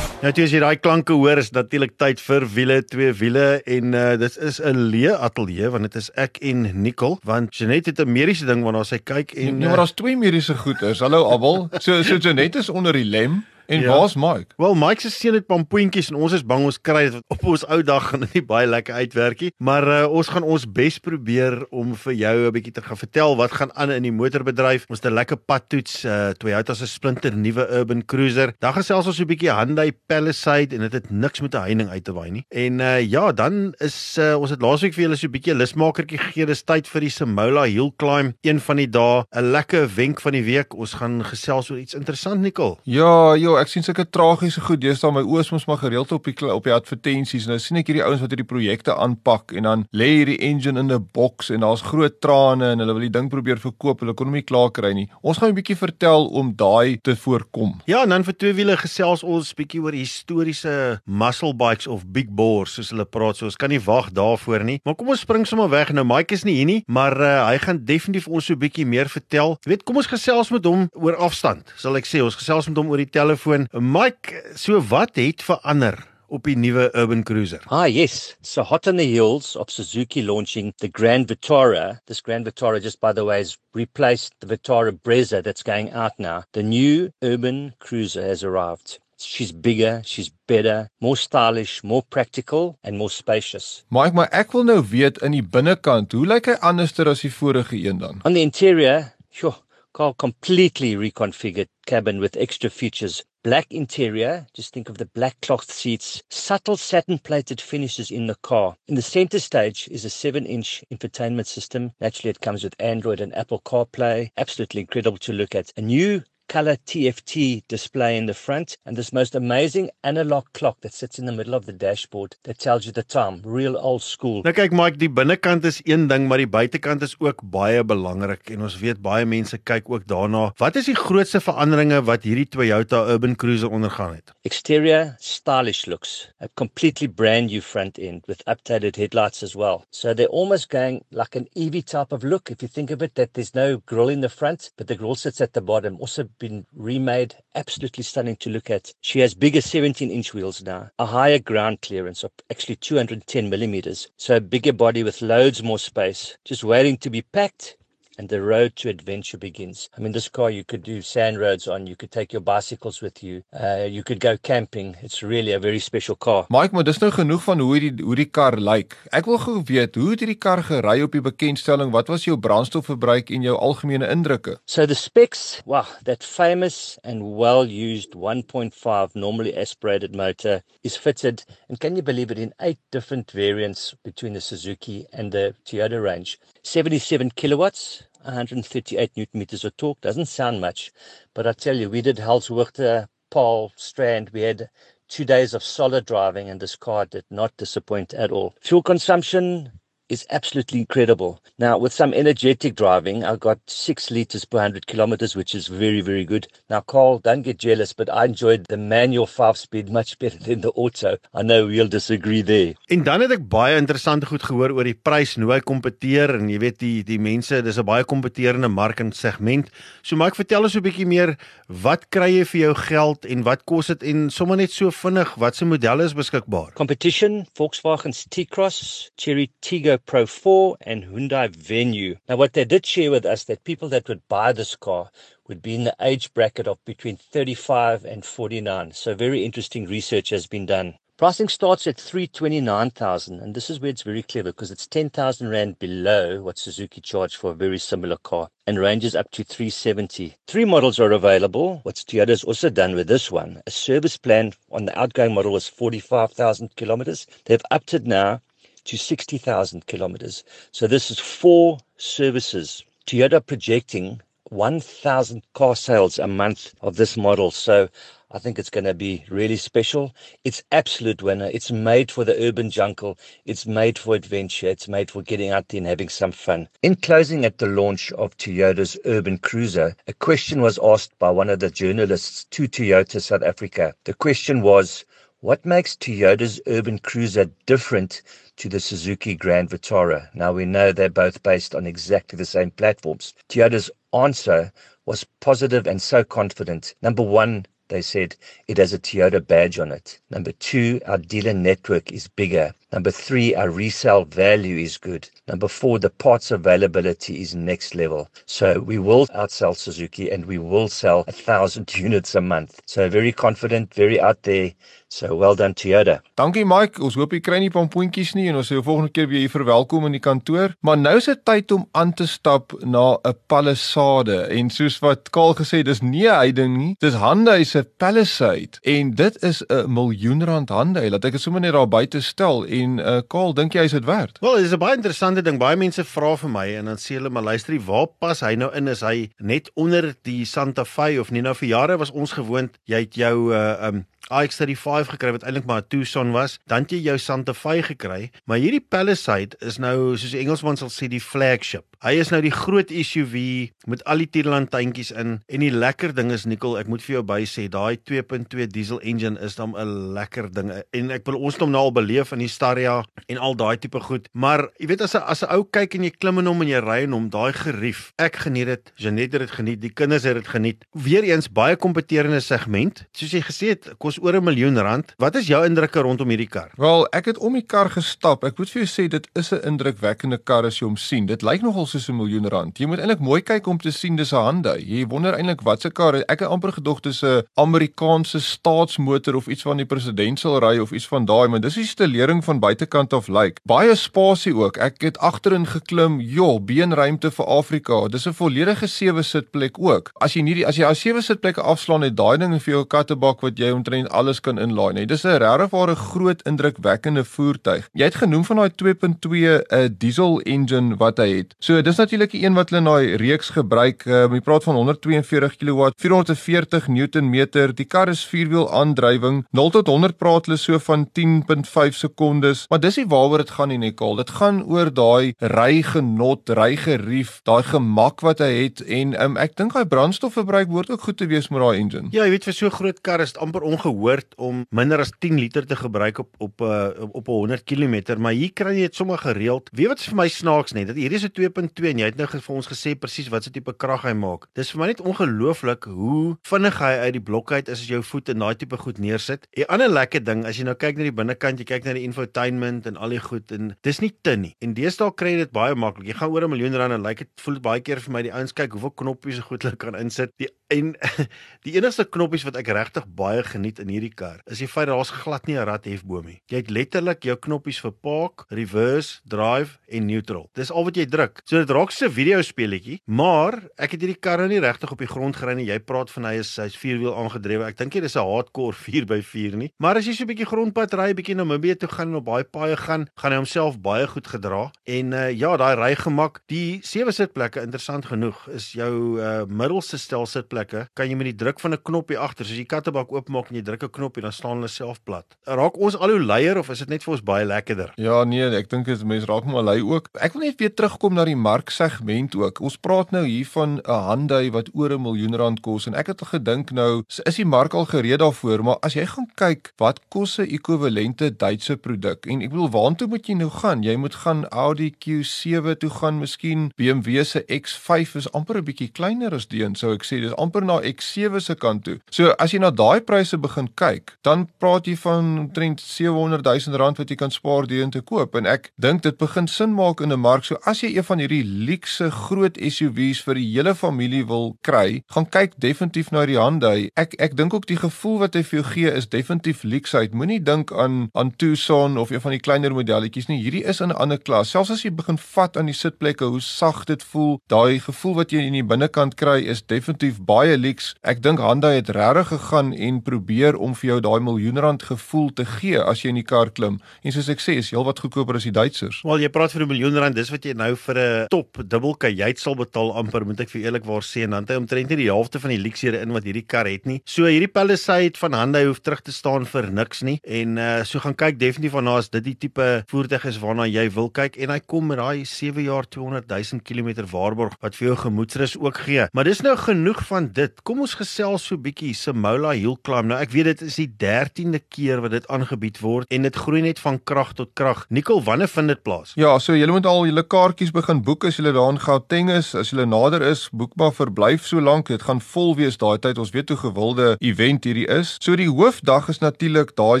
Nou 0.24 0.32
toe 0.34 0.42
as 0.48 0.50
jy 0.50 0.58
daai 0.64 0.80
klanke 0.82 1.14
hoor 1.14 1.38
is 1.38 1.52
natuurlik 1.54 1.92
tyd 2.00 2.18
vir 2.26 2.46
wiele 2.56 2.80
twee 2.90 3.12
wiele 3.14 3.44
en 3.70 3.94
uh, 3.94 4.02
dit 4.18 4.38
is 4.42 4.58
'n 4.58 4.88
leë 4.90 5.14
ateljee 5.28 5.70
want 5.70 5.86
dit 5.86 6.00
is 6.00 6.10
ek 6.18 6.42
en 6.42 6.66
Nicole 6.82 7.20
want 7.22 7.54
Janet 7.54 7.86
het 7.86 8.02
'n 8.02 8.10
mediese 8.10 8.50
ding 8.50 8.66
waarna 8.66 8.82
sy 8.82 8.98
kyk 8.98 9.30
en 9.38 9.58
Nee, 9.58 9.68
maar 9.68 9.76
daar's 9.76 9.94
twee 9.94 10.16
mediese 10.16 10.56
goeders. 10.58 10.98
Hallo 10.98 11.30
Abel. 11.30 11.68
So 11.78 12.02
so 12.02 12.16
Janet 12.16 12.56
is 12.56 12.68
onder 12.68 12.92
die 12.92 13.04
lem 13.04 13.44
en 13.66 13.80
Ja. 13.80 13.84
ja. 13.84 13.98
waar's 13.98 14.14
Mike? 14.14 14.54
Wel 14.56 14.74
Mike 14.74 15.00
se 15.00 15.10
seun 15.10 15.34
het 15.34 15.46
pampoentjies 15.46 16.10
en 16.10 16.16
ons 16.16 16.32
is 16.32 16.44
bang 16.44 16.64
ons 16.64 16.80
kry 16.80 17.10
dit 17.10 17.22
op 17.28 17.44
ons 17.44 17.64
ou 17.66 17.82
dag 17.82 18.08
gaan 18.10 18.20
dit 18.20 18.34
nie 18.34 18.42
baie 18.44 18.66
lekker 18.66 18.94
uitwerk 18.94 19.40
nie. 19.40 19.52
Maar 19.58 19.88
uh, 19.88 20.12
ons 20.12 20.28
gaan 20.28 20.42
ons 20.42 20.64
bes 20.72 20.98
probeer 20.98 21.66
om 21.70 21.94
vir 21.94 22.12
jou 22.12 22.46
'n 22.46 22.52
bietjie 22.52 22.72
te 22.72 22.82
gaan 22.82 22.96
vertel 22.96 23.36
wat 23.36 23.52
gaan 23.52 23.72
aan 23.74 23.90
in 23.90 24.02
die 24.02 24.12
motorbedryf. 24.12 24.84
Ons 24.88 25.00
het 25.02 25.10
'n 25.10 25.14
lekker 25.14 25.36
padtoets 25.36 26.04
uh, 26.04 26.30
Toyota 26.30 26.74
se 26.74 26.86
splinter 26.86 27.36
nuwe 27.36 27.66
Urban 27.70 28.04
Cruiser. 28.04 28.52
Dan 28.58 28.72
gesels 28.72 29.06
ons 29.06 29.18
'n 29.20 29.26
bietjie 29.26 29.50
Hyundai 29.52 29.92
Palisade 30.06 30.74
en 30.74 30.80
dit 30.80 30.92
het 30.92 31.10
niks 31.10 31.40
met 31.40 31.54
'n 31.54 31.58
heining 31.60 31.88
uit 31.90 32.04
te 32.04 32.12
waai 32.12 32.30
nie. 32.30 32.44
En 32.48 32.78
uh, 32.80 33.00
ja 33.02 33.32
dan 33.32 33.74
is 33.78 34.16
uh, 34.18 34.36
ons 34.38 34.50
het 34.50 34.60
laasweek 34.62 34.94
vir 34.94 35.02
julle 35.04 35.16
so 35.16 35.26
'n 35.26 35.30
bietjie 35.30 35.54
lusmakertjie 35.54 36.18
gegee. 36.18 36.46
Dis 36.46 36.62
tyd 36.64 36.86
vir 36.88 37.00
die 37.00 37.10
Simola 37.10 37.64
Hill 37.64 37.92
Climb 37.96 38.34
een 38.42 38.60
van 38.60 38.76
die 38.76 38.88
dae. 38.88 39.24
'n 39.32 39.50
lekker 39.50 39.88
wenk 39.94 40.20
van 40.20 40.32
die 40.32 40.44
week. 40.44 40.74
Ons 40.74 40.94
gaan 40.94 41.24
gesels 41.24 41.70
oor 41.70 41.78
iets 41.78 41.94
interessant 41.94 42.40
Nicole. 42.40 42.76
Ja, 42.84 43.34
joh, 43.54 43.62
ek 43.62 43.70
sien 43.70 43.84
sulke 43.84 44.04
tragiese 44.10 44.62
goed. 44.64 44.80
Deesdae 44.82 45.12
my 45.14 45.22
oë 45.22 45.44
is 45.44 45.50
mos 45.54 45.66
maar 45.68 45.80
gereeld 45.80 46.12
op 46.14 46.26
die 46.26 46.34
op 46.50 46.66
die 46.66 46.74
advertensies. 46.74 47.46
Nou 47.48 47.58
sien 47.62 47.78
ek 47.80 47.90
hierdie 47.90 48.04
ouens 48.04 48.22
wat 48.22 48.32
hierdie 48.34 48.48
projekte 48.48 48.94
aanpak 48.94 49.54
en 49.56 49.68
dan 49.68 49.84
lê 49.94 50.10
hierdie 50.18 50.38
engine 50.44 50.80
in 50.80 50.92
'n 50.92 51.08
boks 51.14 51.50
en 51.50 51.60
daar's 51.60 51.82
groot 51.82 52.20
trane 52.20 52.72
en 52.72 52.78
hulle 52.78 52.94
wil 52.94 53.06
die 53.06 53.14
ding 53.14 53.28
probeer 53.30 53.58
verkoop. 53.58 54.00
Hulle 54.00 54.14
kon 54.14 54.26
hom 54.26 54.34
nie 54.34 54.42
klaar 54.42 54.70
kry 54.70 54.92
nie. 54.92 55.08
Ons 55.22 55.38
gaan 55.38 55.50
'n 55.50 55.54
bietjie 55.54 55.76
vertel 55.76 56.26
om 56.26 56.54
daai 56.56 56.98
te 57.02 57.16
voorkom. 57.16 57.80
Ja, 57.86 58.02
en 58.02 58.08
dan 58.08 58.24
vir 58.24 58.36
twee 58.36 58.52
wiele 58.52 58.76
gesels 58.76 59.22
ons 59.22 59.54
bietjie 59.54 59.80
oor 59.80 59.92
historiese 59.92 61.00
muscle 61.06 61.54
bikes 61.54 61.86
of 61.86 62.04
big 62.06 62.28
bores 62.28 62.74
soos 62.74 62.90
hulle 62.90 63.04
praat. 63.04 63.36
So 63.36 63.44
ons 63.46 63.56
kan 63.56 63.70
nie 63.70 63.80
wag 63.80 64.10
daarvoor 64.10 64.64
nie. 64.64 64.80
Maar 64.84 64.94
kom 64.94 65.08
ons 65.08 65.20
spring 65.20 65.46
sommer 65.46 65.68
weg. 65.70 65.92
Nou 65.92 66.04
Mike 66.04 66.34
is 66.34 66.44
nie 66.44 66.54
hier 66.54 66.66
nie, 66.66 66.82
maar 66.86 67.20
uh, 67.20 67.46
hy 67.46 67.58
gaan 67.58 67.84
definitief 67.84 68.28
ons 68.28 68.46
so 68.46 68.54
'n 68.54 68.58
bietjie 68.58 68.86
meer 68.86 69.08
vertel. 69.08 69.56
Jy 69.64 69.70
weet, 69.70 69.84
kom 69.84 69.96
ons 69.96 70.06
gesels 70.06 70.50
met 70.50 70.64
hom 70.64 70.88
oor 70.92 71.16
afstand. 71.16 71.72
Sal 71.76 71.96
ek 71.96 72.06
sê, 72.06 72.22
ons 72.22 72.34
gesels 72.34 72.68
met 72.68 72.76
hom 72.76 72.88
oor 72.90 72.96
die 72.96 73.10
telefoon. 73.10 73.43
Mike, 73.46 74.42
so 74.56 74.80
wat 74.80 75.16
het 75.16 75.42
verander 75.42 75.98
op 76.28 76.44
die 76.48 76.56
nuwe 76.56 76.88
Urban 76.96 77.22
Cruiser? 77.22 77.62
Ah, 77.68 77.86
yes. 77.86 78.36
So 78.42 78.62
hot 78.62 78.86
on 78.86 78.96
the 78.96 79.06
heels 79.06 79.56
of 79.56 79.70
Suzuki 79.70 80.22
launching 80.22 80.72
the 80.78 80.88
Grand 80.88 81.28
Vitara. 81.28 82.00
This 82.06 82.20
Grand 82.20 82.46
Vitara, 82.46 82.80
just 82.80 83.00
by 83.00 83.12
the 83.12 83.24
way, 83.24 83.38
has 83.38 83.56
replaced 83.74 84.32
the 84.40 84.46
Vitara 84.46 84.92
Brezza 84.92 85.42
that's 85.42 85.62
going 85.62 85.92
out 85.92 86.12
now. 86.18 86.44
The 86.52 86.62
new 86.62 87.12
urban 87.22 87.74
cruiser 87.78 88.22
has 88.22 88.42
arrived. 88.42 88.98
She's 89.18 89.52
bigger, 89.52 90.02
she's 90.04 90.30
better, 90.46 90.88
more 91.00 91.16
stylish, 91.16 91.84
more 91.84 92.02
practical, 92.02 92.78
and 92.82 92.98
more 92.98 93.10
spacious. 93.10 93.84
Mike, 93.88 94.12
maar 94.12 94.28
ek 94.34 94.52
wil 94.52 94.66
nou 94.68 94.80
weet 94.90 95.20
in 95.22 95.36
die 95.36 95.44
binnekant, 95.44 96.12
hoe 96.12 96.26
lyk 96.26 96.50
hy 96.50 96.56
anderster 96.66 97.08
as 97.08 97.22
die 97.22 97.32
vorige 97.32 97.78
een 97.78 98.02
dan? 98.02 98.18
On 98.26 98.34
the 98.34 98.42
interior, 98.42 99.12
sure, 99.30 99.54
car 99.94 100.12
completely 100.12 100.96
reconfigured 100.96 101.68
cabin 101.86 102.18
with 102.18 102.36
extra 102.36 102.68
features. 102.68 103.24
Black 103.44 103.66
interior, 103.70 104.46
just 104.52 104.74
think 104.74 104.88
of 104.88 104.98
the 104.98 105.06
black 105.06 105.40
cloth 105.40 105.70
seats, 105.70 106.22
subtle 106.30 106.76
satin 106.76 107.18
plated 107.18 107.60
finishes 107.60 108.10
in 108.10 108.26
the 108.26 108.34
car. 108.36 108.74
In 108.88 108.96
the 108.96 109.02
center 109.02 109.38
stage 109.38 109.86
is 109.90 110.04
a 110.04 110.10
7 110.10 110.44
inch 110.46 110.82
infotainment 110.92 111.46
system. 111.46 111.92
Naturally, 112.00 112.30
it 112.30 112.40
comes 112.40 112.64
with 112.64 112.74
Android 112.80 113.20
and 113.20 113.34
Apple 113.36 113.60
CarPlay. 113.64 114.30
Absolutely 114.36 114.80
incredible 114.80 115.18
to 115.18 115.32
look 115.32 115.54
at. 115.54 115.72
A 115.76 115.82
new 115.82 116.22
color 116.48 116.76
TFT 116.86 117.62
display 117.68 118.16
in 118.16 118.26
the 118.26 118.34
front 118.34 118.76
and 118.86 118.96
this 118.96 119.12
most 119.12 119.34
amazing 119.34 119.90
analog 120.02 120.44
clock 120.52 120.80
that 120.80 120.94
sits 120.94 121.18
in 121.18 121.26
the 121.26 121.32
middle 121.32 121.54
of 121.54 121.66
the 121.66 121.72
dashboard 121.72 122.36
that 122.44 122.58
tells 122.58 122.86
you 122.86 122.92
the 122.92 123.02
time. 123.02 123.40
Real 123.44 123.76
old 123.76 124.02
school. 124.02 124.42
Nou 124.44 124.54
kyk 124.56 124.74
Mike, 124.76 124.98
die 125.00 125.10
binnekant 125.10 125.64
is 125.64 125.80
een 125.84 126.06
ding, 126.10 126.28
maar 126.28 126.42
die 126.42 126.50
buitekant 126.50 127.02
is 127.02 127.16
ook 127.18 127.42
baie 127.54 127.82
belangrik 127.84 128.50
en 128.54 128.64
ons 128.68 128.78
weet 128.80 129.00
baie 129.04 129.26
mense 129.28 129.58
kyk 129.58 129.90
ook 129.90 130.06
daarna. 130.10 130.50
Wat 130.60 130.76
is 130.80 130.90
die 130.90 130.98
grootste 130.98 131.40
veranderinge 131.44 132.02
wat 132.06 132.26
hierdie 132.28 132.48
Toyota 132.50 133.04
Urban 133.14 133.36
Cruiser 133.40 133.70
ondergaan 133.70 134.16
het? 134.18 134.34
Exterior, 134.48 135.14
stylish 135.18 135.86
looks. 135.86 136.28
A 136.42 136.48
completely 136.54 137.08
brand 137.08 137.50
new 137.50 137.62
front 137.62 137.98
end 137.98 138.26
with 138.26 138.44
updated 138.46 138.96
headlights 138.96 139.42
as 139.42 139.54
well. 139.54 139.84
So 139.90 140.14
they're 140.14 140.28
almost 140.28 140.68
going 140.68 141.04
like 141.10 141.36
an 141.36 141.48
EV 141.56 141.84
type 141.84 142.12
of 142.12 142.22
look. 142.22 142.50
If 142.50 142.62
you 142.62 142.68
think 142.68 142.90
of 142.90 143.02
it, 143.02 143.14
that 143.14 143.34
there's 143.34 143.54
no 143.54 143.78
grille 143.86 144.08
in 144.08 144.20
the 144.20 144.28
front, 144.28 144.70
but 144.76 144.86
the 144.86 144.96
grille 144.96 145.14
sits 145.14 145.40
at 145.40 145.52
the 145.52 145.60
bottom. 145.60 145.96
Also 146.00 146.28
been 146.38 146.66
remade. 146.74 147.34
Absolutely 147.54 148.04
stunning 148.04 148.36
to 148.36 148.50
look 148.50 148.70
at. 148.70 148.92
She 149.00 149.20
has 149.20 149.34
bigger 149.34 149.60
17 149.60 150.10
inch 150.10 150.34
wheels 150.34 150.62
now, 150.62 150.90
a 150.98 151.06
higher 151.06 151.38
ground 151.38 151.80
clearance 151.82 152.24
of 152.24 152.32
actually 152.50 152.76
210 152.76 153.50
millimeters. 153.50 154.08
So 154.16 154.36
a 154.36 154.40
bigger 154.40 154.72
body 154.72 155.02
with 155.02 155.22
loads 155.22 155.62
more 155.62 155.78
space, 155.78 156.36
just 156.44 156.64
waiting 156.64 156.96
to 156.98 157.10
be 157.10 157.22
packed 157.22 157.76
and 158.18 158.28
the 158.28 158.42
road 158.42 158.76
to 158.76 158.88
adventure 158.88 159.38
begins. 159.38 159.88
I 159.96 160.00
mean, 160.00 160.12
this 160.12 160.28
car 160.28 160.50
you 160.50 160.64
could 160.64 160.82
do 160.82 161.02
sand 161.02 161.38
roads 161.38 161.68
on, 161.68 161.86
you 161.86 161.96
could 161.96 162.10
take 162.10 162.32
your 162.32 162.40
bicycles 162.40 163.00
with 163.00 163.22
you, 163.22 163.42
uh, 163.52 163.86
you 163.88 164.02
could 164.02 164.20
go 164.20 164.36
camping. 164.36 164.96
It's 165.02 165.22
really 165.22 165.52
a 165.52 165.58
very 165.58 165.78
special 165.78 166.16
car. 166.16 166.46
Mike, 166.50 166.74
maar 166.74 166.84
dis 166.84 166.98
nou 167.02 167.10
genoeg 167.12 167.42
van 167.44 167.60
hoe 167.60 167.80
die 167.80 167.92
hoe 168.02 168.16
die 168.18 168.28
kar 168.28 168.56
lyk. 168.60 168.96
Ek 169.12 169.28
wil 169.30 169.38
gou 169.42 169.56
weet, 169.66 169.98
hoe 170.00 170.10
het 170.12 170.24
hierdie 170.24 170.38
kar 170.38 170.62
gery 170.66 171.00
op 171.04 171.14
die 171.16 171.24
bekendstelling? 171.24 171.92
Wat 171.94 172.10
was 172.12 172.26
jou 172.28 172.36
brandstofverbruik 172.40 173.30
en 173.34 173.46
jou 173.46 173.56
algemene 173.56 174.08
indrukke? 174.12 174.58
So 174.66 174.86
the 174.86 174.98
specs, 174.98 175.62
wow, 175.64 175.86
that 176.04 176.24
famous 176.24 176.98
and 177.04 177.36
well 177.38 177.64
used 177.66 178.14
1.5 178.14 179.14
normally 179.14 179.54
aspirated 179.56 180.14
motor 180.14 180.62
is 180.82 180.96
fitted, 180.96 181.44
and 181.68 181.80
can 181.80 181.96
you 181.96 182.02
believe 182.02 182.30
it, 182.30 182.38
in 182.38 182.52
eight 182.60 182.78
different 182.90 183.30
variants 183.30 183.94
between 184.04 184.34
the 184.34 184.40
Suzuki 184.40 185.06
and 185.12 185.32
the 185.32 185.54
Toyota 185.64 186.02
range. 186.02 186.38
77 186.64 187.30
kilowatts, 187.32 188.04
138 188.22 189.12
newton 189.16 189.38
meters 189.38 189.64
of 189.64 189.76
torque. 189.76 190.00
Doesn't 190.00 190.26
sound 190.26 190.62
much, 190.62 190.90
but 191.34 191.46
I 191.46 191.52
tell 191.52 191.76
you, 191.76 191.90
we 191.90 192.00
did 192.00 192.16
Halswerchter, 192.16 193.02
uh, 193.02 193.06
Paul, 193.30 193.72
Strand. 193.76 194.30
We 194.30 194.40
had 194.40 194.70
two 195.08 195.26
days 195.26 195.52
of 195.52 195.62
solid 195.62 196.06
driving, 196.06 196.48
and 196.48 196.58
this 196.60 196.74
car 196.74 197.04
did 197.04 197.24
not 197.30 197.54
disappoint 197.58 198.14
at 198.14 198.32
all. 198.32 198.54
Fuel 198.62 198.82
consumption 198.82 199.72
is 200.08 200.26
absolutely 200.30 200.80
incredible. 200.80 201.40
Now, 201.58 201.78
with 201.78 201.92
some 201.92 202.12
energetic 202.12 202.74
driving, 202.74 203.24
I 203.24 203.36
got 203.36 203.58
six 203.66 204.10
liters 204.10 204.44
per 204.44 204.58
100 204.58 204.86
kilometers, 204.86 205.34
which 205.34 205.54
is 205.54 205.68
very, 205.68 206.00
very 206.00 206.24
good. 206.24 206.46
Now, 206.68 206.80
Carl, 206.80 207.18
don't 207.18 207.42
get 207.42 207.58
jealous, 207.58 207.92
but 207.92 208.10
I 208.10 208.26
enjoyed 208.26 208.66
the 208.66 208.76
manual 208.76 209.26
five 209.26 209.56
speed 209.56 209.90
much 209.90 210.18
better 210.18 210.38
than 210.38 210.60
the 210.60 210.70
auto. 210.72 211.16
I 211.32 211.42
know 211.42 211.66
we'll 211.66 211.88
disagree 211.88 212.42
there. 212.42 212.74
En 212.88 213.02
dan 213.02 213.20
het 213.24 213.32
ek 213.32 213.48
baie 213.48 213.76
interessante 213.80 214.26
goed 214.26 214.44
gehoor 214.44 214.74
oor 214.76 214.84
die 214.84 214.96
prys 214.96 215.36
en 215.38 215.46
hoe 215.46 215.54
hy 215.54 215.60
kompeteer 215.64 216.34
en 216.36 216.50
jy 216.52 216.60
weet 216.60 216.78
die 216.82 217.02
die 217.06 217.18
mense, 217.18 217.62
dis 217.64 217.78
'n 217.78 217.86
baie 217.88 218.04
kompeterende 218.04 218.68
mark 218.68 219.00
en 219.00 219.12
segment. 219.12 219.70
So 220.02 220.16
Mike, 220.16 220.36
vertel 220.36 220.62
ons 220.68 220.76
'n 220.76 220.84
bietjie 220.84 221.06
meer, 221.06 221.36
wat 221.68 222.10
kry 222.10 222.28
jy 222.38 222.44
vir 222.44 222.60
jou 222.60 222.74
geld 222.74 223.24
en 223.24 223.42
wat 223.42 223.64
kos 223.64 223.86
dit 223.86 224.02
en 224.02 224.30
sommer 224.30 224.56
net 224.56 224.70
so 224.70 224.90
vinnig, 224.90 225.34
watse 225.36 225.64
modelle 225.64 226.04
is 226.04 226.12
beskikbaar? 226.12 226.72
Competition, 226.74 227.46
Volkswagen's 227.54 228.26
T-Cross, 228.28 229.10
Cherry 229.16 229.48
Tiggo 229.60 229.93
Pro 229.98 230.26
4 230.26 230.76
and 230.80 231.04
Hyundai 231.04 231.54
Venue. 231.54 232.16
Now 232.28 232.36
what 232.36 232.52
they 232.52 232.64
did 232.64 232.86
share 232.86 233.10
with 233.10 233.24
us 233.24 233.44
that 233.44 233.64
people 233.64 233.88
that 233.90 234.08
would 234.08 234.26
buy 234.28 234.52
this 234.52 234.76
car 234.76 235.10
would 235.48 235.62
be 235.62 235.74
in 235.74 235.84
the 235.84 235.96
age 236.00 236.32
bracket 236.34 236.66
of 236.66 236.84
between 236.84 237.16
35 237.16 238.04
and 238.04 238.24
49. 238.24 238.92
So 238.92 239.14
very 239.14 239.44
interesting 239.44 239.86
research 239.86 240.30
has 240.30 240.46
been 240.46 240.66
done. 240.66 240.94
Pricing 241.16 241.48
starts 241.48 241.86
at 241.86 241.96
329,000 241.96 243.38
and 243.38 243.54
this 243.54 243.70
is 243.70 243.78
where 243.78 243.90
it's 243.90 244.02
very 244.02 244.22
clever 244.22 244.50
because 244.50 244.72
it's 244.72 244.86
10,000 244.88 245.48
rand 245.48 245.78
below 245.78 246.42
what 246.42 246.58
Suzuki 246.58 247.00
charged 247.00 247.36
for 247.36 247.52
a 247.52 247.54
very 247.54 247.78
similar 247.78 248.16
car 248.16 248.48
and 248.66 248.80
ranges 248.80 249.14
up 249.14 249.30
to 249.30 249.44
370. 249.44 250.34
Three 250.48 250.64
models 250.64 250.98
are 250.98 251.12
available. 251.12 251.78
What 251.84 251.94
Toyota's 251.94 252.42
also 252.42 252.68
done 252.68 252.96
with 252.96 253.06
this 253.06 253.30
one, 253.30 253.62
a 253.64 253.70
service 253.70 254.18
plan 254.18 254.54
on 254.72 254.86
the 254.86 254.98
outgoing 254.98 255.34
model 255.34 255.52
was 255.52 255.68
45,000 255.68 256.74
kilometers. 256.74 257.28
They've 257.44 257.62
upped 257.70 257.94
it 257.94 258.06
now 258.06 258.40
to 258.84 258.96
60,000 258.96 259.86
kilometers. 259.86 260.44
So 260.72 260.86
this 260.86 261.10
is 261.10 261.18
four 261.18 261.78
services. 261.96 262.84
Toyota 263.06 263.44
projecting 263.44 264.20
1,000 264.50 265.42
car 265.54 265.74
sales 265.74 266.18
a 266.18 266.26
month 266.26 266.74
of 266.82 266.96
this 266.96 267.16
model. 267.16 267.50
So 267.50 267.88
I 268.30 268.38
think 268.38 268.58
it's 268.58 268.70
going 268.70 268.84
to 268.84 268.94
be 268.94 269.24
really 269.30 269.56
special. 269.56 270.14
It's 270.44 270.62
absolute 270.72 271.22
winner. 271.22 271.50
It's 271.52 271.70
made 271.70 272.10
for 272.10 272.24
the 272.24 272.36
urban 272.44 272.70
jungle. 272.70 273.16
It's 273.46 273.64
made 273.64 273.98
for 273.98 274.14
adventure. 274.14 274.66
It's 274.66 274.88
made 274.88 275.10
for 275.10 275.22
getting 275.22 275.50
out 275.50 275.68
there 275.68 275.78
and 275.78 275.86
having 275.86 276.08
some 276.08 276.32
fun. 276.32 276.68
In 276.82 276.96
closing 276.96 277.44
at 277.44 277.58
the 277.58 277.66
launch 277.66 278.12
of 278.12 278.36
Toyota's 278.36 278.98
Urban 279.04 279.38
Cruiser, 279.38 279.96
a 280.08 280.12
question 280.12 280.60
was 280.60 280.78
asked 280.82 281.18
by 281.18 281.30
one 281.30 281.48
of 281.48 281.60
the 281.60 281.70
journalists 281.70 282.44
to 282.50 282.68
Toyota 282.68 283.22
South 283.22 283.42
Africa. 283.42 283.94
The 284.04 284.14
question 284.14 284.62
was, 284.62 285.04
what 285.44 285.66
makes 285.66 285.94
Toyota's 285.94 286.58
Urban 286.66 286.98
Cruiser 286.98 287.50
different 287.66 288.22
to 288.56 288.66
the 288.66 288.80
Suzuki 288.80 289.34
Grand 289.34 289.68
Vitara? 289.68 290.34
Now 290.34 290.54
we 290.54 290.64
know 290.64 290.90
they're 290.90 291.10
both 291.10 291.42
based 291.42 291.74
on 291.74 291.86
exactly 291.86 292.38
the 292.38 292.46
same 292.46 292.70
platforms. 292.70 293.34
Toyota's 293.50 293.90
answer 294.14 294.72
was 295.04 295.26
positive 295.40 295.86
and 295.86 296.00
so 296.00 296.24
confident. 296.24 296.94
Number 297.02 297.22
one, 297.22 297.66
they 297.88 298.00
said 298.00 298.36
it 298.68 298.78
has 298.78 298.94
a 298.94 298.98
Toyota 298.98 299.46
badge 299.46 299.78
on 299.78 299.92
it. 299.92 300.18
Number 300.30 300.52
two, 300.52 301.02
our 301.06 301.18
dealer 301.18 301.52
network 301.52 302.10
is 302.10 302.26
bigger. 302.26 302.72
Number 302.94 303.10
three, 303.10 303.56
our 303.56 303.70
resale 303.70 304.24
value 304.24 304.76
is 304.76 304.98
good. 304.98 305.28
Number 305.48 305.66
four, 305.66 305.98
the 305.98 306.10
parts 306.10 306.52
availability 306.52 307.40
is 307.42 307.52
next 307.52 307.96
level. 307.96 308.28
So 308.46 308.78
we 308.78 309.00
will 309.00 309.26
outsell 309.34 309.76
Suzuki 309.76 310.30
and 310.30 310.46
we 310.46 310.58
will 310.58 310.86
sell 310.86 311.24
a 311.26 311.32
thousand 311.32 311.92
units 312.06 312.36
a 312.36 312.40
month. 312.40 312.80
So 312.86 313.08
very 313.08 313.32
confident, 313.32 313.92
very 313.92 314.20
out 314.20 314.44
there. 314.44 314.74
So 315.14 315.36
well 315.36 315.54
done 315.54 315.74
Toyota. 315.74 316.20
Dankie 316.36 316.64
Mike. 316.66 316.98
Ons 316.98 317.14
hoop 317.14 317.34
jy 317.36 317.38
kry 317.46 317.60
nie 317.62 317.70
pompoentjies 317.70 318.32
nie 318.34 318.48
en 318.50 318.56
ons 318.58 318.66
sê 318.66 318.80
volgende 318.82 319.12
keer 319.14 319.28
weer 319.30 319.44
hier 319.44 319.52
verwelkom 319.52 320.08
in 320.08 320.16
die 320.16 320.22
kantoor. 320.22 320.72
Maar 320.82 320.98
nou 320.98 321.12
is 321.20 321.28
dit 321.30 321.44
tyd 321.46 321.74
om 321.76 321.84
aan 321.94 322.10
te 322.18 322.26
stap 322.26 322.74
na 322.82 323.18
'n 323.22 323.36
Palisade 323.46 324.38
en 324.50 324.70
soos 324.74 324.98
wat 325.04 325.30
Kaal 325.30 325.54
gesê, 325.60 325.84
dis 325.86 326.02
nie 326.02 326.26
'n 326.26 326.34
heiding 326.34 326.74
nie. 326.78 326.96
Dis 326.98 327.14
Hyundai 327.14 327.62
se 327.64 327.84
Palisade 327.84 328.82
en 328.82 329.14
dit 329.14 329.42
is 329.42 329.62
'n 329.70 329.86
miljoen 329.86 330.42
rand 330.42 330.68
Hyundai. 330.68 331.06
Laat 331.10 331.24
ek 331.24 331.38
dit 331.38 331.40
sommer 331.40 331.60
net 331.60 331.74
daar 331.78 331.88
buite 331.88 332.20
stel 332.20 332.64
en 332.66 332.83
uh 332.98 333.20
Kaal, 333.28 333.54
dink 333.54 333.74
jy 333.76 333.84
is 333.88 333.94
dit 333.96 334.04
werd? 334.04 334.38
Wel, 334.40 334.56
dis 334.62 334.72
'n 334.72 334.78
baie 334.78 334.96
interessante 334.96 335.42
ding. 335.42 335.58
Baie 335.58 335.76
mense 335.76 336.04
vra 336.04 336.36
vir 336.36 336.50
my 336.50 336.66
en 336.78 336.84
dan 336.84 336.96
sê 336.96 337.16
hulle, 337.16 337.30
"Maar 337.30 337.42
luister, 337.42 337.78
waar 337.80 338.06
pas 338.06 338.40
hy 338.40 338.54
nou 338.54 338.70
in? 338.74 338.88
Is 338.88 339.00
hy 339.00 339.30
net 339.38 339.70
onder 339.74 340.14
die 340.22 340.44
Santa 340.44 340.84
Fe 340.84 341.20
of 341.20 341.30
nie? 341.30 341.42
Nou 341.42 341.54
vir 341.54 341.68
jare 341.68 341.96
was 341.96 342.10
ons 342.10 342.32
gewoond 342.32 342.78
jy 342.84 343.00
het 343.00 343.14
jou 343.14 343.54
uh 343.54 343.88
um 343.88 344.06
iX35 344.30 345.10
gekry 345.14 345.32
wat 345.36 345.44
eintlik 345.44 345.66
maar 345.66 345.82
'n 345.82 345.88
Tucson 345.88 346.32
was, 346.32 346.58
dan 346.66 346.82
het 346.82 346.90
jy 346.90 347.00
jou 347.10 347.18
Santa 347.18 347.54
Fe 347.54 347.82
gekry, 347.82 348.30
maar 348.44 348.58
hierdie 348.58 348.80
Palisade 348.80 349.56
is 349.60 349.78
nou 349.78 350.16
soos 350.16 350.30
die 350.30 350.40
Engelsman 350.40 350.76
sal 350.76 350.88
sê 350.88 351.08
die 351.08 351.20
flagship. 351.20 351.84
Hy 352.04 352.20
is 352.20 352.30
nou 352.30 352.40
die 352.44 352.52
groot 352.52 352.90
SUV 352.90 353.70
met 353.86 354.04
al 354.04 354.18
die 354.18 354.28
tierlantjies 354.28 355.10
in 355.10 355.40
en 355.48 355.60
die 355.60 355.70
lekker 355.70 356.14
ding 356.14 356.32
is 356.32 356.44
Nicole, 356.44 356.80
ek 356.80 356.86
moet 356.86 357.02
vir 357.02 357.14
jou 357.14 357.22
by 357.22 357.44
sê, 357.44 357.68
daai 357.68 357.96
2.2 357.96 358.66
diesel 358.66 359.00
engine 359.00 359.40
is 359.40 359.56
dan 359.56 359.74
'n 359.76 360.14
lekker 360.14 360.52
ding 360.52 360.70
en 360.92 361.10
ek 361.10 361.24
wil 361.26 361.40
ons 361.40 361.56
hom 361.56 361.70
nou 361.70 361.80
al 361.80 361.92
beleef 361.92 362.32
in 362.32 362.38
die 362.38 362.48
Staria 362.48 363.04
en 363.28 363.38
al 363.38 363.54
daai 363.54 363.76
tipe 363.78 364.00
goed. 364.00 364.28
Maar 364.32 364.68
jy 364.78 364.86
weet 364.86 365.00
as 365.00 365.14
'n 365.14 365.22
as 365.24 365.42
'n 365.42 365.52
ou 365.54 365.64
kyk 365.64 365.94
en 365.94 366.04
jy 366.04 366.10
klim 366.10 366.38
in 366.38 366.46
hom 366.46 366.62
en 366.62 366.68
jy 366.68 366.80
ry 366.80 367.02
in 367.04 367.12
hom, 367.12 367.30
daai 367.30 367.52
gerief. 367.52 368.12
Ek 368.18 368.36
geniet 368.36 368.66
dit, 368.66 368.92
Janet 368.96 369.32
het 369.32 369.40
dit 369.40 369.50
geniet, 369.50 369.80
die 369.80 369.92
kinders 369.92 370.24
het 370.24 370.34
dit 370.34 370.48
geniet. 370.48 370.84
Weereens 370.92 371.48
baie 371.48 371.76
kompeterende 371.76 372.40
segment. 372.40 373.06
Soos 373.12 373.32
jy 373.32 373.40
gesê 373.40 373.68
het, 373.68 373.88
kos 373.98 374.13
oor 374.20 374.36
'n 374.36 374.44
miljoen 374.44 374.78
rand. 374.78 375.14
Wat 375.16 375.34
is 375.34 375.46
jou 375.46 375.64
indrukke 375.64 376.00
rondom 376.00 376.28
hierdie 376.28 376.48
kar? 376.48 376.70
Wel, 376.76 377.06
ek 377.12 377.24
het 377.24 377.38
om 377.38 377.52
die 377.52 377.62
kar 377.62 377.90
gestap. 377.90 378.44
Ek 378.44 378.58
moet 378.58 378.70
vir 378.70 378.82
jou 378.82 378.90
sê 378.90 379.08
dit 379.08 379.28
is 379.34 379.52
'n 379.52 379.60
indrukwekkende 379.64 380.38
kar 380.38 380.64
as 380.64 380.78
jy 380.78 380.86
hom 380.86 380.96
sien. 380.96 381.26
Dit 381.26 381.42
lyk 381.42 381.62
nogal 381.62 381.86
soos 381.86 382.08
'n 382.08 382.16
miljoen 382.16 382.48
rand. 382.48 382.78
Jy 382.78 382.86
moet 382.86 382.98
eintlik 382.98 383.20
mooi 383.20 383.40
kyk 383.42 383.66
om 383.66 383.78
te 383.78 383.90
sien 383.90 384.16
dis 384.16 384.32
'n 384.32 384.36
Hyundai. 384.36 384.78
Jy 384.78 385.06
wonder 385.06 385.34
eintlik 385.34 385.62
wat 385.62 385.80
se 385.80 385.90
kar. 385.90 386.14
Ek 386.14 386.40
het 386.40 386.48
amper 386.48 386.72
gedog 386.72 387.00
dis 387.00 387.22
'n 387.22 387.42
Amerikaanse 387.54 388.40
staatsmotor 388.40 389.34
of 389.34 389.46
iets 389.46 389.62
van 389.62 389.76
die 389.76 389.86
president 389.86 390.38
sal 390.38 390.58
ry 390.58 390.78
of 390.78 390.92
iets 390.92 391.06
van 391.06 391.24
daai, 391.24 391.48
maar 391.48 391.60
dis 391.60 391.74
die 391.74 391.84
stelering 391.84 392.44
van 392.44 392.60
buitekant 392.60 393.12
af 393.12 393.28
lyk. 393.28 393.58
Baie 393.64 393.94
spasie 393.94 394.54
ook. 394.54 394.76
Ek 394.76 395.02
het 395.02 395.18
agterin 395.18 395.66
geklim. 395.66 396.20
Jo, 396.20 396.60
beenruimte 396.60 397.30
vir 397.30 397.46
Afrika. 397.46 398.08
Dis 398.08 398.26
'n 398.26 398.32
volledige 398.32 398.86
sewe 398.86 399.22
sitplek 399.22 399.78
ook. 399.78 400.10
As 400.20 400.34
jy 400.34 400.42
nie 400.42 400.54
die 400.54 400.66
as 400.66 400.76
jy 400.76 400.84
al 400.84 400.94
sewe 400.94 401.22
sitplekke 401.22 401.62
afslaan 401.62 402.02
het, 402.02 402.16
daai 402.16 402.38
ding 402.38 402.62
vir 402.62 402.74
jou 402.74 402.84
kattebak 402.84 403.40
wat 403.40 403.58
jy 403.58 403.70
omtrent 403.70 404.03
alles 404.08 404.40
kan 404.40 404.58
inlaai 404.58 404.92
nie. 404.92 405.06
Dis 405.06 405.24
'n 405.24 405.38
regtig 405.38 405.98
groot 405.98 406.42
indrukwekkende 406.42 407.24
voertuig. 407.24 407.88
Jy 407.92 408.04
het 408.04 408.14
genoem 408.14 408.44
van 408.44 408.56
daai 408.56 408.70
2.2 408.70 409.62
'n 409.70 409.94
diesel 409.98 410.40
engine 410.40 410.96
wat 410.96 411.18
hy 411.18 411.28
het. 411.36 411.54
So 411.58 411.82
dis 411.82 411.96
natuurlik 411.96 412.30
die 412.30 412.44
een 412.44 412.54
wat 412.54 412.70
hulle 412.70 412.82
in 412.82 412.90
daai 412.90 413.16
reeks 413.16 413.50
gebruik. 413.50 414.04
Uh, 414.06 414.26
jy 414.32 414.40
praat 414.40 414.64
van 414.64 414.74
142 414.74 415.56
kW, 415.56 415.90
440 415.96 416.88
Newtonmeter. 416.88 417.74
Die 417.74 417.84
kar 417.84 418.08
is 418.08 418.24
vierwiel 418.24 418.72
aandrywing. 418.72 419.44
0 419.50 419.70
tot 419.70 419.86
100 419.86 420.16
praat 420.16 420.46
hulle 420.46 420.58
so 420.58 420.78
van 420.78 421.08
10.5 421.12 421.96
sekondes. 421.96 422.66
Maar 422.68 422.80
dis 422.80 422.96
nie 422.96 423.06
waaroor 423.06 423.44
dit 423.44 423.50
gaan 423.50 423.68
nie, 423.68 423.78
Nicole. 423.78 424.16
Dit 424.16 424.30
gaan 424.30 424.62
oor 424.64 424.92
daai 424.94 425.34
rygenot, 425.38 426.48
rygerief, 426.48 427.40
daai 427.42 427.62
gemak 427.62 428.20
wat 428.20 428.38
hy 428.38 428.52
het 428.64 428.82
en 428.86 429.14
um, 429.20 429.38
ek 429.40 429.56
dink 429.56 429.74
daai 429.74 429.86
brandstofverbruik 429.86 430.68
behoort 430.68 430.90
ook 430.90 431.06
goed 431.08 431.16
te 431.20 431.28
wees 431.30 431.48
met 431.48 431.62
daai 431.62 431.78
engine. 431.78 432.08
Ja, 432.14 432.24
jy 432.24 432.34
weet 432.36 432.48
vir 432.48 432.56
so 432.56 432.66
'n 432.66 432.78
groot 432.78 433.00
kar 433.00 433.20
is 433.20 433.32
dit 433.32 433.42
amper 433.42 433.62
ongehoord 433.94 434.34
om 434.36 434.64
minder 434.74 435.00
as 435.00 435.12
10 435.18 435.38
liter 435.38 435.66
te 435.66 435.76
gebruik 435.76 436.18
op 436.18 436.34
op 436.38 436.60
'n 436.60 436.64
uh, 436.64 437.08
op 437.12 437.28
'n 437.28 437.30
100 437.30 437.64
km, 437.64 438.18
maar 438.18 438.32
hier 438.32 438.52
kry 438.52 438.74
jy 438.74 438.80
dit 438.80 438.94
sommer 438.94 439.18
gereeld. 439.18 439.70
Weet 439.72 439.88
wat 439.88 439.98
is 439.98 440.06
vir 440.06 440.16
my 440.16 440.28
snaaks 440.28 440.72
net, 440.72 440.86
dat 440.86 440.96
hierdie 440.96 441.16
is 441.16 441.24
'n 441.24 441.32
2.2 441.32 441.90
en 441.90 441.98
jy 441.98 442.04
het 442.04 442.16
nou 442.16 442.26
vir 442.28 442.54
ons 442.54 442.66
gesê 442.66 442.98
presies 442.98 443.28
wat 443.28 443.44
se 443.44 443.50
tipe 443.50 443.72
krag 443.76 444.02
hy 444.02 444.12
maak. 444.12 444.46
Dis 444.54 444.70
vir 444.70 444.80
my 444.80 444.86
net 444.86 445.00
ongelooflik 445.00 445.84
hoe 445.84 446.36
vinnig 446.42 446.78
hy 446.78 446.94
uit 447.04 447.12
die 447.12 447.20
blok 447.20 447.52
uit 447.52 447.68
is 447.68 447.80
as 447.80 447.86
jy 447.86 447.94
jou 447.94 448.02
voet 448.02 448.28
in 448.28 448.38
daai 448.38 448.54
tipe 448.54 448.76
goed 448.76 448.98
neersit. 448.98 449.46
'n 449.56 449.64
Ander 449.68 449.88
lekker 449.88 450.24
ding 450.24 450.44
as 450.44 450.56
jy 450.56 450.64
nou 450.64 450.74
kyk 450.74 450.96
na 450.96 451.02
die 451.02 451.12
binnekant, 451.12 451.58
jy 451.58 451.64
kyk 451.64 451.84
na 451.84 451.92
die 451.92 452.04
infotainment 452.04 452.86
en 452.86 452.96
al 452.96 453.08
die 453.08 453.20
goed 453.20 453.52
en 453.52 453.76
dis 453.82 454.00
nie 454.00 454.12
tin 454.22 454.40
nie. 454.40 454.54
En 454.60 454.74
deesdae 454.74 455.14
kry 455.14 455.30
jy 455.30 455.36
dit 455.36 455.52
baie 455.52 455.74
maklik. 455.74 456.06
Jy 456.06 456.14
gaan 456.14 456.30
oor 456.30 456.44
'n 456.44 456.50
miljoen 456.50 456.74
rand 456.74 456.92
en 456.92 457.02
lyk 457.02 457.18
dit 457.18 457.28
voel 457.40 457.60
baie 457.60 457.80
keer 457.80 458.00
vir 458.00 458.12
my 458.12 458.22
die 458.22 458.32
ouens 458.32 458.52
kyk 458.52 458.72
hoeveel 458.72 458.90
knoppies 458.90 459.36
so 459.36 459.42
goed 459.42 459.62
hulle 459.62 459.76
kan 459.76 459.94
insit. 459.94 460.30
Die 460.38 460.48
en 460.72 460.94
die 461.66 461.74
enigste 461.76 462.04
knoppies 462.04 462.44
wat 462.46 462.56
ek 462.56 462.70
regtig 462.76 463.06
baie 463.16 463.42
geniet 463.46 463.80
in 463.82 463.88
hierdie 463.92 464.12
kar 464.14 464.40
is 464.50 464.62
die 464.62 464.68
feit 464.70 464.88
daar's 464.88 465.12
glad 465.12 465.46
nie 465.46 465.56
'n 465.56 465.66
rad 465.66 465.84
hefboom 465.84 466.26
nie. 466.26 466.40
Jy 466.50 466.56
het 466.56 466.70
letterlik 466.70 467.24
jou 467.24 467.36
knoppies 467.36 467.80
vir 467.80 467.92
park, 467.92 468.44
reverse, 468.50 469.20
drive 469.24 469.78
en 469.88 470.06
neutral. 470.06 470.48
Dis 470.54 470.70
al 470.70 470.84
wat 470.84 470.96
jy 470.96 471.06
druk. 471.06 471.40
So 471.44 471.58
dit 471.58 471.70
raak 471.70 471.90
so 471.90 472.06
'n 472.06 472.12
video 472.12 472.42
speletjie, 472.42 473.00
maar 473.06 473.62
ek 473.78 473.92
het 473.92 474.00
hierdie 474.00 474.20
kar 474.20 474.38
nou 474.38 474.48
nie 474.48 474.60
regtig 474.60 474.90
op 474.90 474.98
die 474.98 475.06
grond 475.06 475.36
gery 475.36 475.54
nie. 475.54 475.66
Jy 475.66 475.78
praat 475.80 476.10
van 476.10 476.24
hy 476.24 476.38
is 476.38 476.56
hy's 476.56 476.76
vierwiel 476.76 477.14
aangedrewe. 477.14 477.66
Ek 477.66 477.76
dink 477.76 477.92
dit 477.92 478.04
is 478.04 478.16
'n 478.16 478.24
hardcore 478.24 478.74
4x4 478.86 479.56
nie. 479.56 479.72
Maar 479.78 479.96
as 479.96 480.06
jy 480.06 480.14
so 480.14 480.24
'n 480.24 480.28
bietjie 480.28 480.46
grondpad 480.46 480.94
ry, 480.94 481.14
bietjie 481.14 481.34
na 481.34 481.44
Namibië 481.44 481.76
toe 481.76 481.88
gaan 481.88 482.08
en 482.08 482.16
op 482.16 482.24
baie 482.24 482.44
paaie 482.44 482.76
gaan, 482.76 483.06
gaan 483.16 483.32
hy 483.32 483.36
homself 483.38 483.80
baie 483.80 484.06
goed 484.06 484.26
gedra. 484.26 484.70
En 484.84 485.12
uh, 485.12 485.30
ja, 485.30 485.56
daai 485.56 485.74
rygemak, 485.76 486.40
die 486.48 486.80
sewe 486.82 487.12
sitplekke 487.12 487.62
interessant 487.62 488.06
genoeg 488.06 488.48
is 488.48 488.72
jou 488.72 489.20
uh, 489.20 489.44
middelste 489.46 489.98
stel 489.98 490.26
sitplekke. 490.64 490.88
Kan 490.94 491.08
jy 491.08 491.16
met 491.16 491.28
die 491.30 491.36
druk 491.36 491.60
van 491.60 491.72
'n 491.72 491.82
knoppie 491.82 492.18
agter, 492.18 492.46
soos 492.46 492.56
jy 492.56 492.64
kattebak 492.64 493.12
oopmaak 493.12 493.50
en 493.50 493.56
jy 493.56 493.62
druk 493.62 493.84
'n 493.84 493.90
knoppie, 493.90 494.22
dan 494.22 494.32
staan 494.32 494.56
hulle 494.56 494.68
self 494.68 495.02
plat. 495.04 495.26
Raak 495.46 495.76
ons 495.78 495.96
al 495.96 496.10
hoe 496.10 496.20
leier 496.20 496.58
of 496.58 496.70
is 496.70 496.78
dit 496.78 496.88
net 496.88 497.02
vir 497.02 497.12
ons 497.12 497.22
baie 497.22 497.44
lekkerder? 497.44 497.92
Ja, 497.96 498.24
nee, 498.24 498.42
ek 498.42 498.68
dink 498.68 498.86
dit 498.86 499.04
mense 499.04 499.26
raak 499.26 499.44
maar 499.44 499.62
lei 499.62 499.82
ook. 499.82 500.08
Ek 500.20 500.32
wil 500.32 500.42
net 500.42 500.58
weer 500.58 500.74
terugkom 500.74 501.14
na 501.14 501.24
die 501.24 501.36
marksegment 501.36 502.34
ook. 502.34 502.60
Ons 502.60 502.76
praat 502.76 503.10
nou 503.10 503.24
hier 503.24 503.46
van 503.46 503.80
'n 503.84 504.04
Hyundai 504.08 504.50
wat 504.50 504.68
oor 504.74 504.92
'n 504.92 505.02
miljoen 505.02 505.34
rand 505.34 505.60
kos 505.60 505.86
en 505.86 505.94
ek 505.94 506.06
het 506.06 506.20
al 506.20 506.28
gedink 506.38 506.70
nou, 506.72 507.02
is 507.24 507.36
die 507.36 507.44
mark 507.44 507.74
al 507.74 507.86
gereed 507.86 508.18
daarvoor, 508.18 508.62
maar 508.62 508.76
as 508.82 508.94
jy 508.94 509.06
gaan 509.06 509.28
kyk 509.36 509.72
wat 509.78 510.00
kos 510.08 510.38
'n 510.38 510.48
ekwivalente 510.48 511.36
Duitse 511.36 511.76
produk 511.76 512.26
en 512.26 512.42
ek 512.42 512.50
bedoel 512.50 512.70
waartoe 512.70 513.08
moet 513.08 513.26
jy 513.26 513.34
nou 513.34 513.50
gaan? 513.50 513.82
Jy 513.82 513.96
moet 513.96 514.14
gaan 514.14 514.48
Audi 514.48 514.94
Q7 514.98 515.76
toe 515.78 515.90
gaan, 515.90 516.18
miskien 516.18 516.70
BMW 516.76 517.24
se 517.24 517.44
X5 517.48 518.16
is 518.16 518.32
amper 518.32 518.56
'n 518.56 518.64
bietjie 518.64 518.92
kleiner 518.92 519.34
as 519.34 519.46
die 519.46 519.62
een, 519.64 519.74
sou 519.74 519.92
ek 519.92 520.04
sê. 520.06 520.20
Dis 520.22 520.34
amper 520.44 520.64
na 520.64 520.80
X7 520.80 521.40
se 521.40 521.56
kant 521.58 521.84
toe. 521.86 521.98
So 522.10 522.34
as 522.38 522.54
jy 522.54 522.60
na 522.62 522.70
daai 522.70 523.00
pryse 523.04 523.38
begin 523.40 523.70
kyk, 523.80 524.14
dan 524.26 524.46
praat 524.62 524.88
jy 524.90 524.96
van 525.04 525.32
omtrent 525.46 525.82
700 525.82 526.44
000 526.44 526.78
rand 526.80 527.00
wat 527.00 527.10
jy 527.10 527.18
kan 527.20 527.32
spaar 527.34 527.68
deur 527.70 527.90
te 527.90 528.00
koop 528.00 528.36
en 528.38 528.46
ek 528.46 528.70
dink 528.80 529.02
dit 529.04 529.16
begin 529.20 529.48
sin 529.50 529.74
maak 529.74 530.00
in 530.00 530.12
'n 530.12 530.20
mark. 530.20 530.44
So 530.44 530.56
as 530.64 530.82
jy 530.82 530.96
een 530.96 531.04
van 531.04 531.18
hierdie 531.18 531.44
luukse 531.44 532.10
groot 532.10 532.56
SUVs 532.56 533.22
vir 533.26 533.34
die 533.34 533.48
hele 533.54 533.74
familie 533.74 534.24
wil 534.26 534.56
kry, 534.62 535.02
gaan 535.12 535.26
kyk 535.26 535.58
definitief 535.58 536.10
na 536.12 536.26
die 536.26 536.38
Hyundai. 536.38 536.90
Ek 536.96 537.14
ek 537.18 537.36
dink 537.36 537.54
ook 537.54 537.66
die 537.66 537.76
gevoel 537.76 538.18
wat 538.18 538.34
hy 538.34 538.42
vir 538.42 538.60
jou 538.60 538.66
gee 538.70 538.90
is 538.90 539.08
definitief 539.08 539.64
luksheid. 539.64 540.14
Moenie 540.14 540.40
dink 540.42 540.72
aan 540.72 541.08
aan 541.14 541.32
Tucson 541.36 541.98
of 541.98 542.10
een 542.10 542.20
van 542.20 542.30
die 542.30 542.40
kleiner 542.40 542.72
modelletjies 542.72 543.28
nie. 543.28 543.42
Hierdie 543.42 543.64
is 543.64 543.80
in 543.80 543.90
'n 543.90 543.96
ander 543.96 544.18
klas. 544.18 544.50
Selfs 544.50 544.70
as 544.70 544.82
jy 544.82 544.90
begin 544.90 545.18
vat 545.18 545.56
aan 545.56 545.66
die 545.66 545.74
sitplekke, 545.74 546.24
hoe 546.24 546.40
sag 546.40 546.84
dit 546.84 547.02
voel, 547.02 547.40
daai 547.48 547.80
gevoel 547.80 548.14
wat 548.14 548.30
jy 548.32 548.38
in 548.38 548.52
die 548.52 548.64
binnekant 548.64 549.14
kry 549.14 549.40
is 549.40 549.62
definitief 549.62 550.20
baie 550.34 550.56
luks. 550.58 550.92
Ek 551.06 551.20
dink 551.22 551.38
Hyundai 551.42 551.76
het 551.76 551.90
regtig 551.94 552.32
gegaan 552.32 552.72
en 552.74 553.00
probeer 553.06 553.54
om 553.60 553.74
vir 553.78 553.88
jou 553.92 553.98
daai 554.02 554.20
miljoen 554.24 554.58
rand 554.64 554.82
gevoel 554.82 555.30
te 555.38 555.44
gee 555.46 555.78
as 555.78 556.02
jy 556.02 556.10
in 556.14 556.18
die 556.18 556.26
kar 556.26 556.50
klim. 556.56 556.80
En 557.06 557.14
soos 557.14 557.28
ek 557.30 557.42
sê, 557.44 557.56
is 557.60 557.70
heelwat 557.70 558.00
goedkoper 558.02 558.38
as 558.40 558.46
die 558.48 558.54
Duitsers. 558.54 559.02
Wel, 559.06 559.22
jy 559.24 559.30
praat 559.34 559.54
vir 559.54 559.62
'n 559.62 559.70
miljoen 559.70 559.98
rand, 560.02 560.14
dis 560.14 560.30
wat 560.30 560.44
jy 560.44 560.54
nou 560.54 560.74
vir 560.74 560.98
'n 560.98 561.26
top 561.30 561.60
dubbel 561.62 561.94
kajuit 561.94 562.38
sal 562.38 562.56
betaal 562.56 562.90
amper, 562.96 563.24
moet 563.24 563.40
ek 563.40 563.50
vir 563.50 563.62
eerlikwaar 563.62 564.02
sê, 564.02 564.24
en 564.24 564.30
dan 564.30 564.42
het 564.42 564.50
hy 564.50 564.56
omtrent 564.56 564.88
nie 564.88 564.96
die 564.96 565.12
helfte 565.12 565.40
van 565.40 565.50
die 565.50 565.62
luksere 565.62 566.00
in 566.00 566.12
wat 566.12 566.24
hierdie 566.24 566.46
kar 566.46 566.66
het 566.66 566.86
nie. 566.86 567.00
So 567.04 567.24
hierdie 567.24 567.52
Palisade 567.52 568.18
van 568.18 568.34
Hyundai 568.34 568.64
hoef 568.66 568.80
terug 568.80 569.02
te 569.02 569.12
staan 569.12 569.46
vir 569.46 569.70
niks 569.70 570.02
nie. 570.02 570.18
En 570.24 570.58
uh 570.58 570.84
so 570.84 570.98
gaan 570.98 571.14
kyk 571.14 571.38
definitief 571.38 571.72
waarna 571.72 571.96
as 571.98 572.10
dit 572.10 572.24
die 572.24 572.34
tipe 572.34 572.84
voertuig 572.90 573.24
is 573.24 573.38
waarna 573.38 573.66
jy 573.66 573.88
wil 573.90 574.10
kyk 574.10 574.36
en 574.36 574.50
hy 574.50 574.60
kom 574.60 574.86
met 574.86 574.98
daai 574.98 575.24
7 575.24 575.62
jaar 575.62 575.86
200 575.86 576.26
000 576.28 576.60
km 576.62 577.06
waarborg 577.10 577.54
wat 577.60 577.76
vir 577.76 577.88
jou 577.88 577.96
gemoedsrus 577.96 578.56
ook 578.58 578.76
gee. 578.86 579.06
Maar 579.12 579.24
dis 579.24 579.40
nou 579.40 579.56
genoeg 579.56 580.02
van 580.06 580.23
van 580.24 580.32
dit, 580.32 580.60
kom 580.64 580.80
ons 580.80 580.94
gesels 580.96 581.44
so 581.44 581.56
'n 581.56 581.62
bietjie 581.62 581.94
Simola 581.94 582.52
Hill 582.54 582.76
Climb. 582.82 583.08
Nou 583.08 583.20
ek 583.20 583.30
weet 583.32 583.44
dit 583.44 583.62
is 583.62 583.76
die 583.76 583.88
13de 583.88 584.60
keer 584.68 585.00
wat 585.00 585.10
dit 585.10 585.26
aangebied 585.28 585.80
word 585.80 586.06
en 586.10 586.22
dit 586.22 586.36
groei 586.36 586.62
net 586.62 586.78
van 586.78 586.98
krag 587.04 587.34
tot 587.34 587.50
krag. 587.54 587.84
Nicole, 587.90 588.22
wanneer 588.22 588.48
vind 588.48 588.68
dit 588.68 588.82
plaas? 588.82 589.12
Ja, 589.16 589.38
so 589.38 589.52
julle 589.52 589.72
moet 589.72 589.86
al 589.86 590.06
julle 590.06 590.22
kaartjies 590.22 590.72
begin 590.72 591.02
boek 591.02 591.24
as 591.24 591.36
julle 591.36 591.52
daar 591.52 591.70
in 591.72 591.78
Gauteng 591.78 592.30
is. 592.30 592.54
As 592.54 592.70
julle 592.70 592.86
nader 592.86 593.22
is, 593.22 593.48
boek 593.52 593.72
maar 593.76 593.92
verblyf 593.92 594.46
so 594.46 594.60
lank. 594.60 594.88
Dit 594.88 595.02
gaan 595.02 595.20
vol 595.20 595.56
wees 595.56 595.76
daai 595.76 595.98
tyd. 595.98 596.18
Ons 596.18 596.30
weet 596.30 596.48
hoe 596.48 596.56
gewilde 596.56 597.16
event 597.20 597.64
hierdie 597.64 597.88
is. 597.88 598.16
So 598.20 598.36
die 598.36 598.48
hoofdag 598.48 599.08
is 599.08 599.18
natuurlik 599.18 599.76
daai 599.76 600.00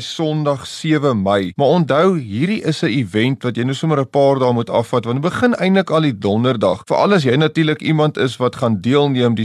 Sondag 0.00 0.66
7 0.66 1.22
Mei. 1.22 1.52
Maar 1.56 1.66
onthou, 1.66 2.18
hierdie 2.18 2.62
is 2.62 2.82
'n 2.82 2.86
event 2.86 3.42
wat 3.42 3.56
jy 3.56 3.64
nou 3.64 3.74
sommer 3.74 4.00
'n 4.00 4.08
paar 4.08 4.38
dae 4.38 4.52
moet 4.52 4.70
afvat 4.70 5.04
want 5.04 5.22
dit 5.22 5.32
begin 5.32 5.54
eintlik 5.54 5.90
al 5.90 6.00
die 6.00 6.18
donderdag. 6.18 6.82
Veral 6.86 7.12
as 7.12 7.24
jy 7.24 7.36
natuurlik 7.36 7.82
iemand 7.82 8.16
is 8.16 8.36
wat 8.36 8.56
gaan 8.56 8.80
deelneem, 8.80 9.34
die 9.34 9.44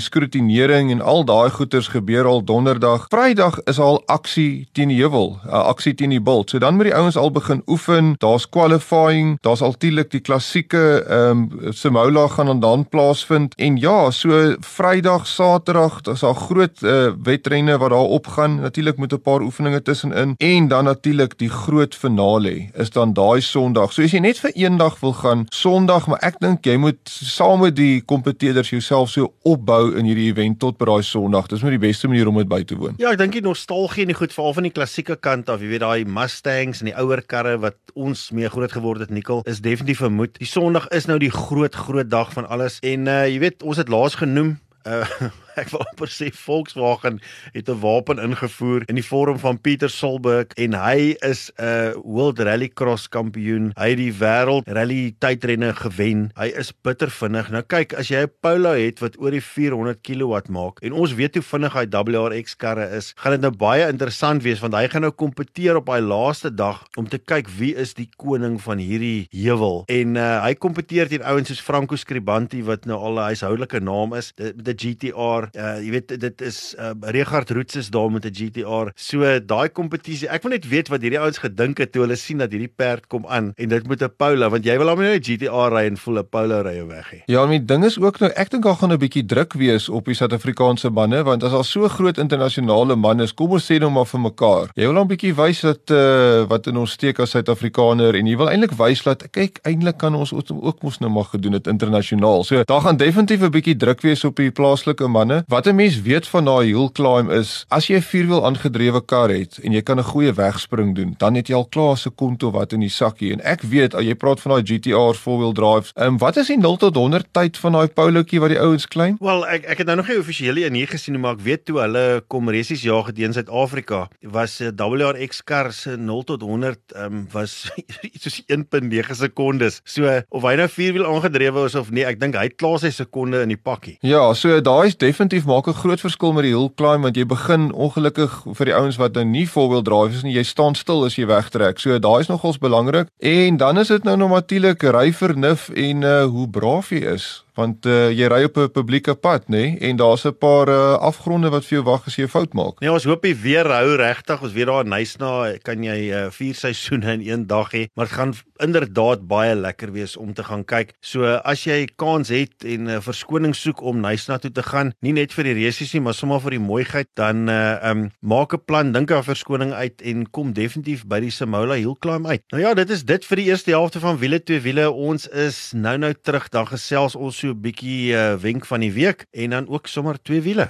skrutinering 0.70 0.92
en 0.92 1.02
al 1.02 1.26
daai 1.26 1.50
goeters 1.50 1.88
gebeur 1.88 2.26
al 2.26 2.44
donderdag. 2.44 3.08
Vrydag 3.10 3.60
is 3.66 3.80
al 3.80 4.02
aksie 4.06 4.68
teen 4.74 4.90
die 4.90 5.00
heuwel, 5.02 5.40
'n 5.46 5.50
aksie 5.50 5.94
teen 5.94 6.10
die 6.10 6.22
bult. 6.22 6.50
So 6.50 6.60
dan 6.60 6.76
moet 6.76 6.86
die 6.86 6.96
ouens 6.96 7.18
al 7.18 7.32
begin 7.32 7.62
oefen. 7.68 8.16
Daar's 8.18 8.50
qualifying, 8.50 9.38
daar's 9.42 9.62
altyd 9.62 10.12
die 10.12 10.20
klassieke 10.20 11.06
ehm 11.08 11.50
um, 11.52 11.74
Simola 11.74 12.28
gaan 12.28 12.60
dan 12.60 12.86
plaasvind. 12.90 13.56
En 13.58 13.78
ja, 13.78 14.12
so 14.12 14.56
Vrydag, 14.60 15.28
Saterdag, 15.28 16.02
daar's 16.02 16.24
al 16.24 16.34
groot 16.34 16.82
uh, 16.82 17.12
wedrenne 17.24 17.78
wat 17.78 17.90
daar 17.90 18.00
opgaan. 18.00 18.62
Natuurlik 18.62 18.98
moet 18.98 19.14
'n 19.14 19.22
paar 19.22 19.42
oefeninge 19.42 19.82
tussenin 19.82 20.34
en 20.38 20.68
dan 20.68 20.84
natuurlik 20.84 21.38
die 21.38 21.50
groot 21.50 21.96
finale 21.96 22.70
is 22.74 22.90
dan 22.90 23.14
daai 23.14 23.42
Sondag. 23.42 23.94
So 23.94 24.04
as 24.04 24.12
jy 24.12 24.20
net 24.20 24.40
vir 24.40 24.52
een 24.54 24.78
dag 24.78 25.00
wil 25.00 25.14
gaan, 25.14 25.46
Sondag, 25.50 26.08
maar 26.08 26.20
ek 26.22 26.40
dink 26.40 26.66
jy 26.66 26.78
moet 26.78 27.00
saam 27.04 27.60
met 27.60 27.76
die 27.76 28.02
kompetiteurs 28.02 28.70
jouself 28.70 29.10
so 29.10 29.34
opbou 29.42 29.96
in 29.96 30.06
hierdie 30.06 30.30
event 30.32 30.59
tot 30.62 30.78
by 30.80 30.88
daai 30.90 31.06
Sondag. 31.08 31.50
Dis 31.52 31.64
maar 31.66 31.76
die 31.76 31.82
beste 31.82 32.10
manier 32.12 32.30
om 32.30 32.38
dit 32.40 32.50
by 32.50 32.62
te 32.68 32.78
woon. 32.80 32.98
Ja, 33.02 33.14
ek 33.14 33.22
dink 33.22 33.38
die 33.38 33.46
nostalgie 33.46 34.06
en 34.06 34.14
die 34.14 34.20
goed 34.20 34.36
veral 34.36 34.56
van 34.60 34.68
die 34.68 34.74
klassieke 34.76 35.18
kant 35.20 35.50
af, 35.52 35.64
jy 35.64 35.74
weet 35.74 35.86
daai 35.86 36.06
Mustangs 36.06 36.84
en 36.84 36.92
die 36.92 36.96
ouer 37.00 37.24
karre 37.26 37.58
wat 37.64 37.80
ons 37.96 38.30
mee 38.36 38.50
groot 38.52 38.74
geword 38.76 39.04
het, 39.06 39.14
Nikkel, 39.14 39.44
is 39.50 39.64
definitief 39.66 40.04
vermoed. 40.04 40.38
Die 40.40 40.50
Sondag 40.50 40.90
is 40.96 41.10
nou 41.10 41.20
die 41.22 41.34
groot 41.34 41.76
groot 41.76 42.10
dag 42.12 42.34
van 42.36 42.48
alles 42.50 42.80
en 42.86 43.08
uh, 43.08 43.24
jy 43.28 43.40
weet, 43.48 43.64
ons 43.64 43.80
het 43.80 43.92
laas 43.92 44.20
genoem 44.20 44.58
uh 44.88 45.06
ek 45.64 45.72
wil 45.74 45.84
amper 45.84 46.12
sê 46.12 46.30
Volkswagen 46.32 47.20
het 47.54 47.70
'n 47.70 47.80
wapen 47.84 48.20
ingevoer 48.20 48.84
in 48.88 48.96
die 48.96 49.06
vorm 49.06 49.40
van 49.40 49.60
Pieter 49.60 49.90
Solberg 49.90 50.54
en 50.56 50.74
hy 50.74 51.16
is 51.26 51.52
'n 51.60 52.00
World 52.04 52.40
Rallycross 52.40 53.10
kampioen. 53.10 53.72
Hy 53.76 53.90
het 53.90 53.98
die 53.98 54.14
wêreld 54.14 54.64
rally 54.68 55.16
tydrenne 55.20 55.74
gewen. 55.74 56.32
Hy 56.36 56.48
is 56.56 56.72
bitter 56.72 57.10
vinnig. 57.12 57.50
Nou 57.52 57.62
kyk, 57.62 57.94
as 57.94 58.08
jy 58.08 58.24
'n 58.24 58.32
Polo 58.42 58.74
het 58.74 59.00
wat 59.00 59.20
oor 59.20 59.32
die 59.32 59.44
400 59.44 60.00
kW 60.02 60.50
maak 60.50 60.80
en 60.82 60.94
ons 60.94 61.14
weet 61.14 61.36
hoe 61.36 61.44
vinnig 61.44 61.74
hy 61.74 61.86
WRX 61.90 62.56
karre 62.56 62.88
is, 62.96 63.14
gaan 63.18 63.32
dit 63.32 63.42
nou 63.42 63.52
baie 63.52 63.88
interessant 63.88 64.44
wees 64.44 64.60
want 64.60 64.74
hy 64.74 64.88
gaan 64.88 65.02
nou 65.02 65.12
kompeteer 65.12 65.76
op 65.76 65.90
hy 65.90 66.00
laaste 66.00 66.54
dag 66.54 66.86
om 66.98 67.08
te 67.08 67.18
kyk 67.18 67.50
wie 67.60 67.76
is 67.76 67.94
die 67.94 68.10
koning 68.18 68.60
van 68.62 68.78
hierdie 68.78 69.28
heuwel. 69.32 69.84
En 69.88 70.16
uh, 70.16 70.44
hy 70.44 70.54
kompeteer 70.56 71.10
teen 71.10 71.24
ouens 71.24 71.48
soos 71.50 71.62
Franco 71.62 71.96
Scribanti 71.96 72.64
wat 72.64 72.86
nou 72.86 72.98
al 72.98 73.20
'n 73.20 73.28
huishoudelike 73.34 73.80
naam 73.80 74.14
is, 74.14 74.32
die, 74.38 74.54
die 74.54 74.76
GTR 74.76 75.49
uh 75.56 75.78
jy 75.80 75.92
weet 75.92 76.20
dit 76.20 76.42
is 76.42 76.76
uh 76.78 76.94
Regard 77.02 77.50
Roots 77.50 77.76
is 77.76 77.90
daar 77.90 78.12
met 78.12 78.26
'n 78.26 78.34
GTR. 78.34 78.92
So 78.96 79.40
daai 79.40 79.70
kompetisie. 79.70 80.28
Ek 80.28 80.44
wil 80.44 80.52
net 80.52 80.68
weet 80.68 80.88
wat 80.90 81.02
hierdie 81.02 81.20
ouens 81.20 81.38
gedink 81.38 81.78
het 81.78 81.92
toe 81.92 82.02
hulle 82.02 82.16
sien 82.16 82.38
dat 82.38 82.52
hierdie 82.52 82.72
perd 82.76 83.08
kom 83.08 83.26
aan 83.28 83.54
en 83.56 83.70
dit 83.70 83.88
moet 83.88 84.02
'n 84.04 84.12
Polo 84.18 84.50
want 84.50 84.66
jy 84.66 84.78
wil 84.78 84.90
hom 84.90 85.00
net 85.00 85.22
'n 85.22 85.24
GTR 85.24 85.72
ry 85.74 85.86
en 85.86 85.98
voel 85.98 86.20
'n 86.20 86.28
Polo 86.30 86.62
ry 86.62 86.86
weg 86.88 87.08
hê. 87.14 87.20
Ja, 87.28 87.46
my 87.46 87.60
ding 87.66 87.86
is 87.86 88.00
ook 88.00 88.20
nou 88.20 88.32
ek 88.36 88.50
dink 88.50 88.64
daar 88.64 88.76
gaan 88.76 88.92
'n 88.92 88.98
bietjie 89.00 89.26
druk 89.26 89.54
wees 89.54 89.90
op 89.90 90.06
die 90.06 90.16
Suid-Afrikaanse 90.16 90.90
manne 90.90 91.24
want 91.24 91.44
as 91.44 91.54
al 91.54 91.64
so 91.64 91.88
groot 91.88 92.18
internasionale 92.18 92.96
manne 92.96 93.24
is, 93.24 93.34
kom 93.34 93.52
ons 93.52 93.66
sê 93.72 93.80
nou 93.80 93.92
maar 93.92 94.06
vir 94.06 94.20
mekaar. 94.20 94.70
Jy 94.76 94.86
wil 94.86 95.02
'n 95.02 95.08
bietjie 95.08 95.34
wys 95.36 95.62
dat 95.62 95.90
uh 95.92 96.46
wat 96.50 96.68
in 96.68 96.78
ons 96.78 96.92
steek 96.92 97.20
as 97.20 97.32
Suid-Afrikaner 97.36 98.16
en 98.16 98.26
jy 98.28 98.38
wil 98.38 98.50
eintlik 98.50 98.76
wys 98.78 99.04
dat 99.04 99.24
kyk 99.32 99.60
eintlik 99.64 99.98
kan 99.98 100.16
ons 100.16 100.34
ook 100.34 100.84
mos 100.84 101.00
nou 101.00 101.12
maar 101.12 101.30
gedoen 101.34 101.54
het 101.54 101.68
internasionaal. 101.68 102.44
So 102.44 102.64
daar 102.64 102.82
gaan 102.82 102.98
definitief 102.98 103.42
'n 103.42 103.52
bietjie 103.52 103.78
druk 103.78 104.02
wees 104.02 104.24
op 104.24 104.36
die 104.36 104.52
plaaslike 104.52 105.08
manne. 105.08 105.29
Wat 105.48 105.68
'n 105.68 105.76
mens 105.76 106.02
weet 106.02 106.28
van 106.28 106.46
daai 106.46 106.68
hill 106.68 106.90
climb 106.92 107.32
is, 107.32 107.66
as 107.68 107.88
jy 107.88 107.96
'n 107.96 108.02
vierwiel 108.02 108.46
aangedrewe 108.46 109.02
kar 109.06 109.30
het 109.30 109.60
en 109.64 109.72
jy 109.72 109.82
kan 109.82 109.98
'n 110.00 110.04
goeie 110.04 110.34
wegspring 110.34 110.96
doen, 110.96 111.14
dan 111.18 111.36
het 111.36 111.48
jy 111.48 111.56
al 111.56 111.66
klaar 111.66 111.98
se 111.98 112.10
konto 112.10 112.52
wat 112.52 112.74
in 112.74 112.80
die 112.80 112.90
sakkie. 112.90 113.32
En 113.32 113.42
ek 113.42 113.62
weet, 113.62 113.94
jy 113.94 114.16
praat 114.16 114.42
van 114.42 114.52
daai 114.52 114.64
GTR's 114.64 115.18
four-wheel 115.18 115.54
drives, 115.54 115.92
ehm 115.96 116.08
um, 116.08 116.18
wat 116.18 116.38
is 116.38 116.48
die 116.48 116.58
0 116.58 116.78
tot 116.78 116.96
100 116.96 117.28
tyd 117.32 117.58
van 117.58 117.72
daai 117.72 117.88
polootjie 117.88 118.40
wat 118.40 118.50
die 118.50 118.60
ouens 118.60 118.88
klim? 118.88 119.18
Wel, 119.20 119.48
ek 119.48 119.64
ek 119.66 119.78
het 119.78 119.88
nou 119.88 119.98
nog 119.98 120.08
nie 120.08 120.18
offisieel 120.18 120.58
in 120.58 120.74
hier 120.74 120.88
gesien 120.88 121.20
maar 121.20 121.34
ek 121.34 121.42
weet 121.42 121.66
toe 121.66 121.80
hulle 121.80 122.24
kom 122.28 122.50
resies 122.50 122.82
jaag 122.82 123.06
het 123.06 123.20
in 123.20 123.34
Suid-Afrika, 123.34 124.08
was 124.22 124.62
'n 124.62 124.76
WRX 124.76 125.44
kar 125.44 125.74
se 125.74 125.98
0 125.98 126.24
tot 126.24 126.42
100 126.42 126.80
ehm 126.96 127.06
um, 127.06 127.28
was 127.32 127.72
iets 128.14 128.24
soos 128.24 128.42
1.9 128.48 129.16
sekondes. 129.16 129.82
So 129.84 130.22
of 130.30 130.44
hy 130.44 130.56
nou 130.56 130.68
vierwiel 130.68 131.06
aangedrewe 131.06 131.66
is 131.66 131.76
of 131.76 131.92
nee, 131.92 132.06
ek 132.06 132.20
dink 132.20 132.36
hy 132.36 132.44
het 132.44 132.56
klaar 132.56 132.80
sy 132.80 132.90
sekonde 132.90 133.42
in 133.42 133.48
die 133.48 133.58
pakkie. 133.58 133.98
Ja, 134.02 134.34
so 134.34 134.62
daai 134.62 134.88
is 134.88 134.96
definitief 134.96 135.19
maak 135.46 135.68
'n 135.68 135.74
groot 135.74 136.00
verskil 136.00 136.34
met 136.34 136.44
die 136.44 136.56
hill 136.56 136.72
climb 136.76 137.04
want 137.04 137.16
jy 137.16 137.26
begin 137.26 137.72
ongelukkig 137.74 138.32
vir 138.54 138.66
die 138.66 138.76
ouens 138.76 138.98
wat 138.98 139.14
nou 139.14 139.26
nie 139.26 139.48
four-wheel 139.48 139.82
drive 139.82 140.16
is 140.16 140.24
nie, 140.24 140.34
jy 140.34 140.44
staan 140.44 140.76
stil 140.76 141.06
as 141.06 141.16
jy 141.16 141.26
wegtrek. 141.26 141.80
So 141.80 142.00
daai 142.00 142.20
is 142.22 142.28
nogals 142.28 142.58
belangrik. 142.58 143.08
En 143.20 143.58
dan 143.58 143.78
is 143.78 143.88
dit 143.88 144.04
nou 144.04 144.18
nog 144.18 144.30
natuurlik 144.30 144.84
ry 144.84 145.12
vernuf 145.14 145.70
en 145.70 146.02
uh, 146.02 146.24
hoe 146.24 146.48
braaf 146.48 146.90
jy 146.90 147.04
is 147.14 147.44
want 147.60 147.88
uh, 147.90 148.10
jy 148.16 148.30
ry 148.32 148.44
op 148.48 148.58
'n 148.58 148.72
publieke 148.72 149.16
pad 149.16 149.50
nê 149.52 149.76
nee? 149.76 149.90
en 149.90 149.98
daar's 150.00 150.26
'n 150.26 150.38
paar 150.38 150.70
uh, 150.70 150.96
afgronde 151.12 151.50
wat 151.50 151.66
vir 151.66 151.80
jou 151.80 151.86
wag 151.92 152.08
as 152.08 152.16
jy 152.16 152.24
'n 152.24 152.36
fout 152.36 152.54
maak. 152.54 152.80
Nee, 152.80 152.92
ons 152.92 153.04
hoop 153.04 153.26
jy 153.26 153.36
weer 153.36 153.68
hou 153.68 153.96
regtig. 153.96 154.42
Ons 154.42 154.54
weet 154.54 154.68
daar 154.68 154.84
in 154.86 154.90
Nysna 154.90 155.58
kan 155.64 155.84
jy 155.84 156.00
uh, 156.12 156.30
vier 156.32 156.56
seisoene 156.56 157.14
in 157.14 157.22
een 157.28 157.48
dag 157.48 157.72
hê, 157.72 157.88
maar 157.96 158.06
dit 158.06 158.16
gaan 158.16 158.34
inderdaad 158.60 159.28
baie 159.28 159.56
lekker 159.56 159.92
wees 159.92 160.18
om 160.18 160.34
te 160.34 160.44
gaan 160.44 160.64
kyk. 160.66 160.94
So 161.02 161.26
as 161.26 161.64
jy 161.64 161.88
kans 161.96 162.30
het 162.30 162.64
en 162.64 162.84
'n 162.84 162.90
uh, 162.98 163.02
verskoning 163.02 163.56
soek 163.56 163.82
om 163.82 164.02
Nysna 164.02 164.38
toe 164.38 164.52
te 164.52 164.64
gaan, 164.64 164.94
nie 165.02 165.14
net 165.14 165.34
vir 165.34 165.44
die 165.44 165.58
resies 165.66 165.94
nie, 165.94 166.02
maar 166.02 166.14
sommer 166.14 166.40
vir 166.40 166.52
die 166.52 166.64
mooiheid, 166.64 167.08
dan 167.16 167.50
uh, 167.50 167.80
um, 167.84 168.12
maak 168.22 168.54
'n 168.54 168.64
plan, 168.66 168.92
dink 168.92 169.12
'n 169.12 169.24
verskoning 169.24 169.74
uit 169.74 170.02
en 170.02 170.30
kom 170.32 170.54
definitief 170.54 171.06
by 171.06 171.20
die 171.20 171.32
Simola 171.32 171.76
Hill 171.76 171.96
Climb 172.00 172.28
uit. 172.28 172.42
Nou 172.52 172.62
ja, 172.62 172.74
dit 172.74 172.90
is 172.90 173.04
dit 173.04 173.26
vir 173.26 173.38
die 173.38 173.50
eerste 173.50 173.72
helfte 173.72 174.00
van 174.00 174.18
wiele 174.18 174.44
twee 174.44 174.60
wiele. 174.60 174.92
Ons 174.92 175.28
is 175.28 175.72
nou-nou 175.74 176.14
terug 176.22 176.50
dan 176.50 176.68
gesels 176.68 177.16
ons 177.16 177.38
so 177.38 177.49
'n 177.50 177.62
bietjie 177.62 178.14
uh, 178.14 178.36
wenk 178.36 178.66
van 178.66 178.80
die 178.80 178.94
week 178.94 179.26
en 179.32 179.50
dan 179.50 179.68
ook 179.68 179.88
sommer 179.88 180.22
twee 180.22 180.42
wiele. 180.42 180.70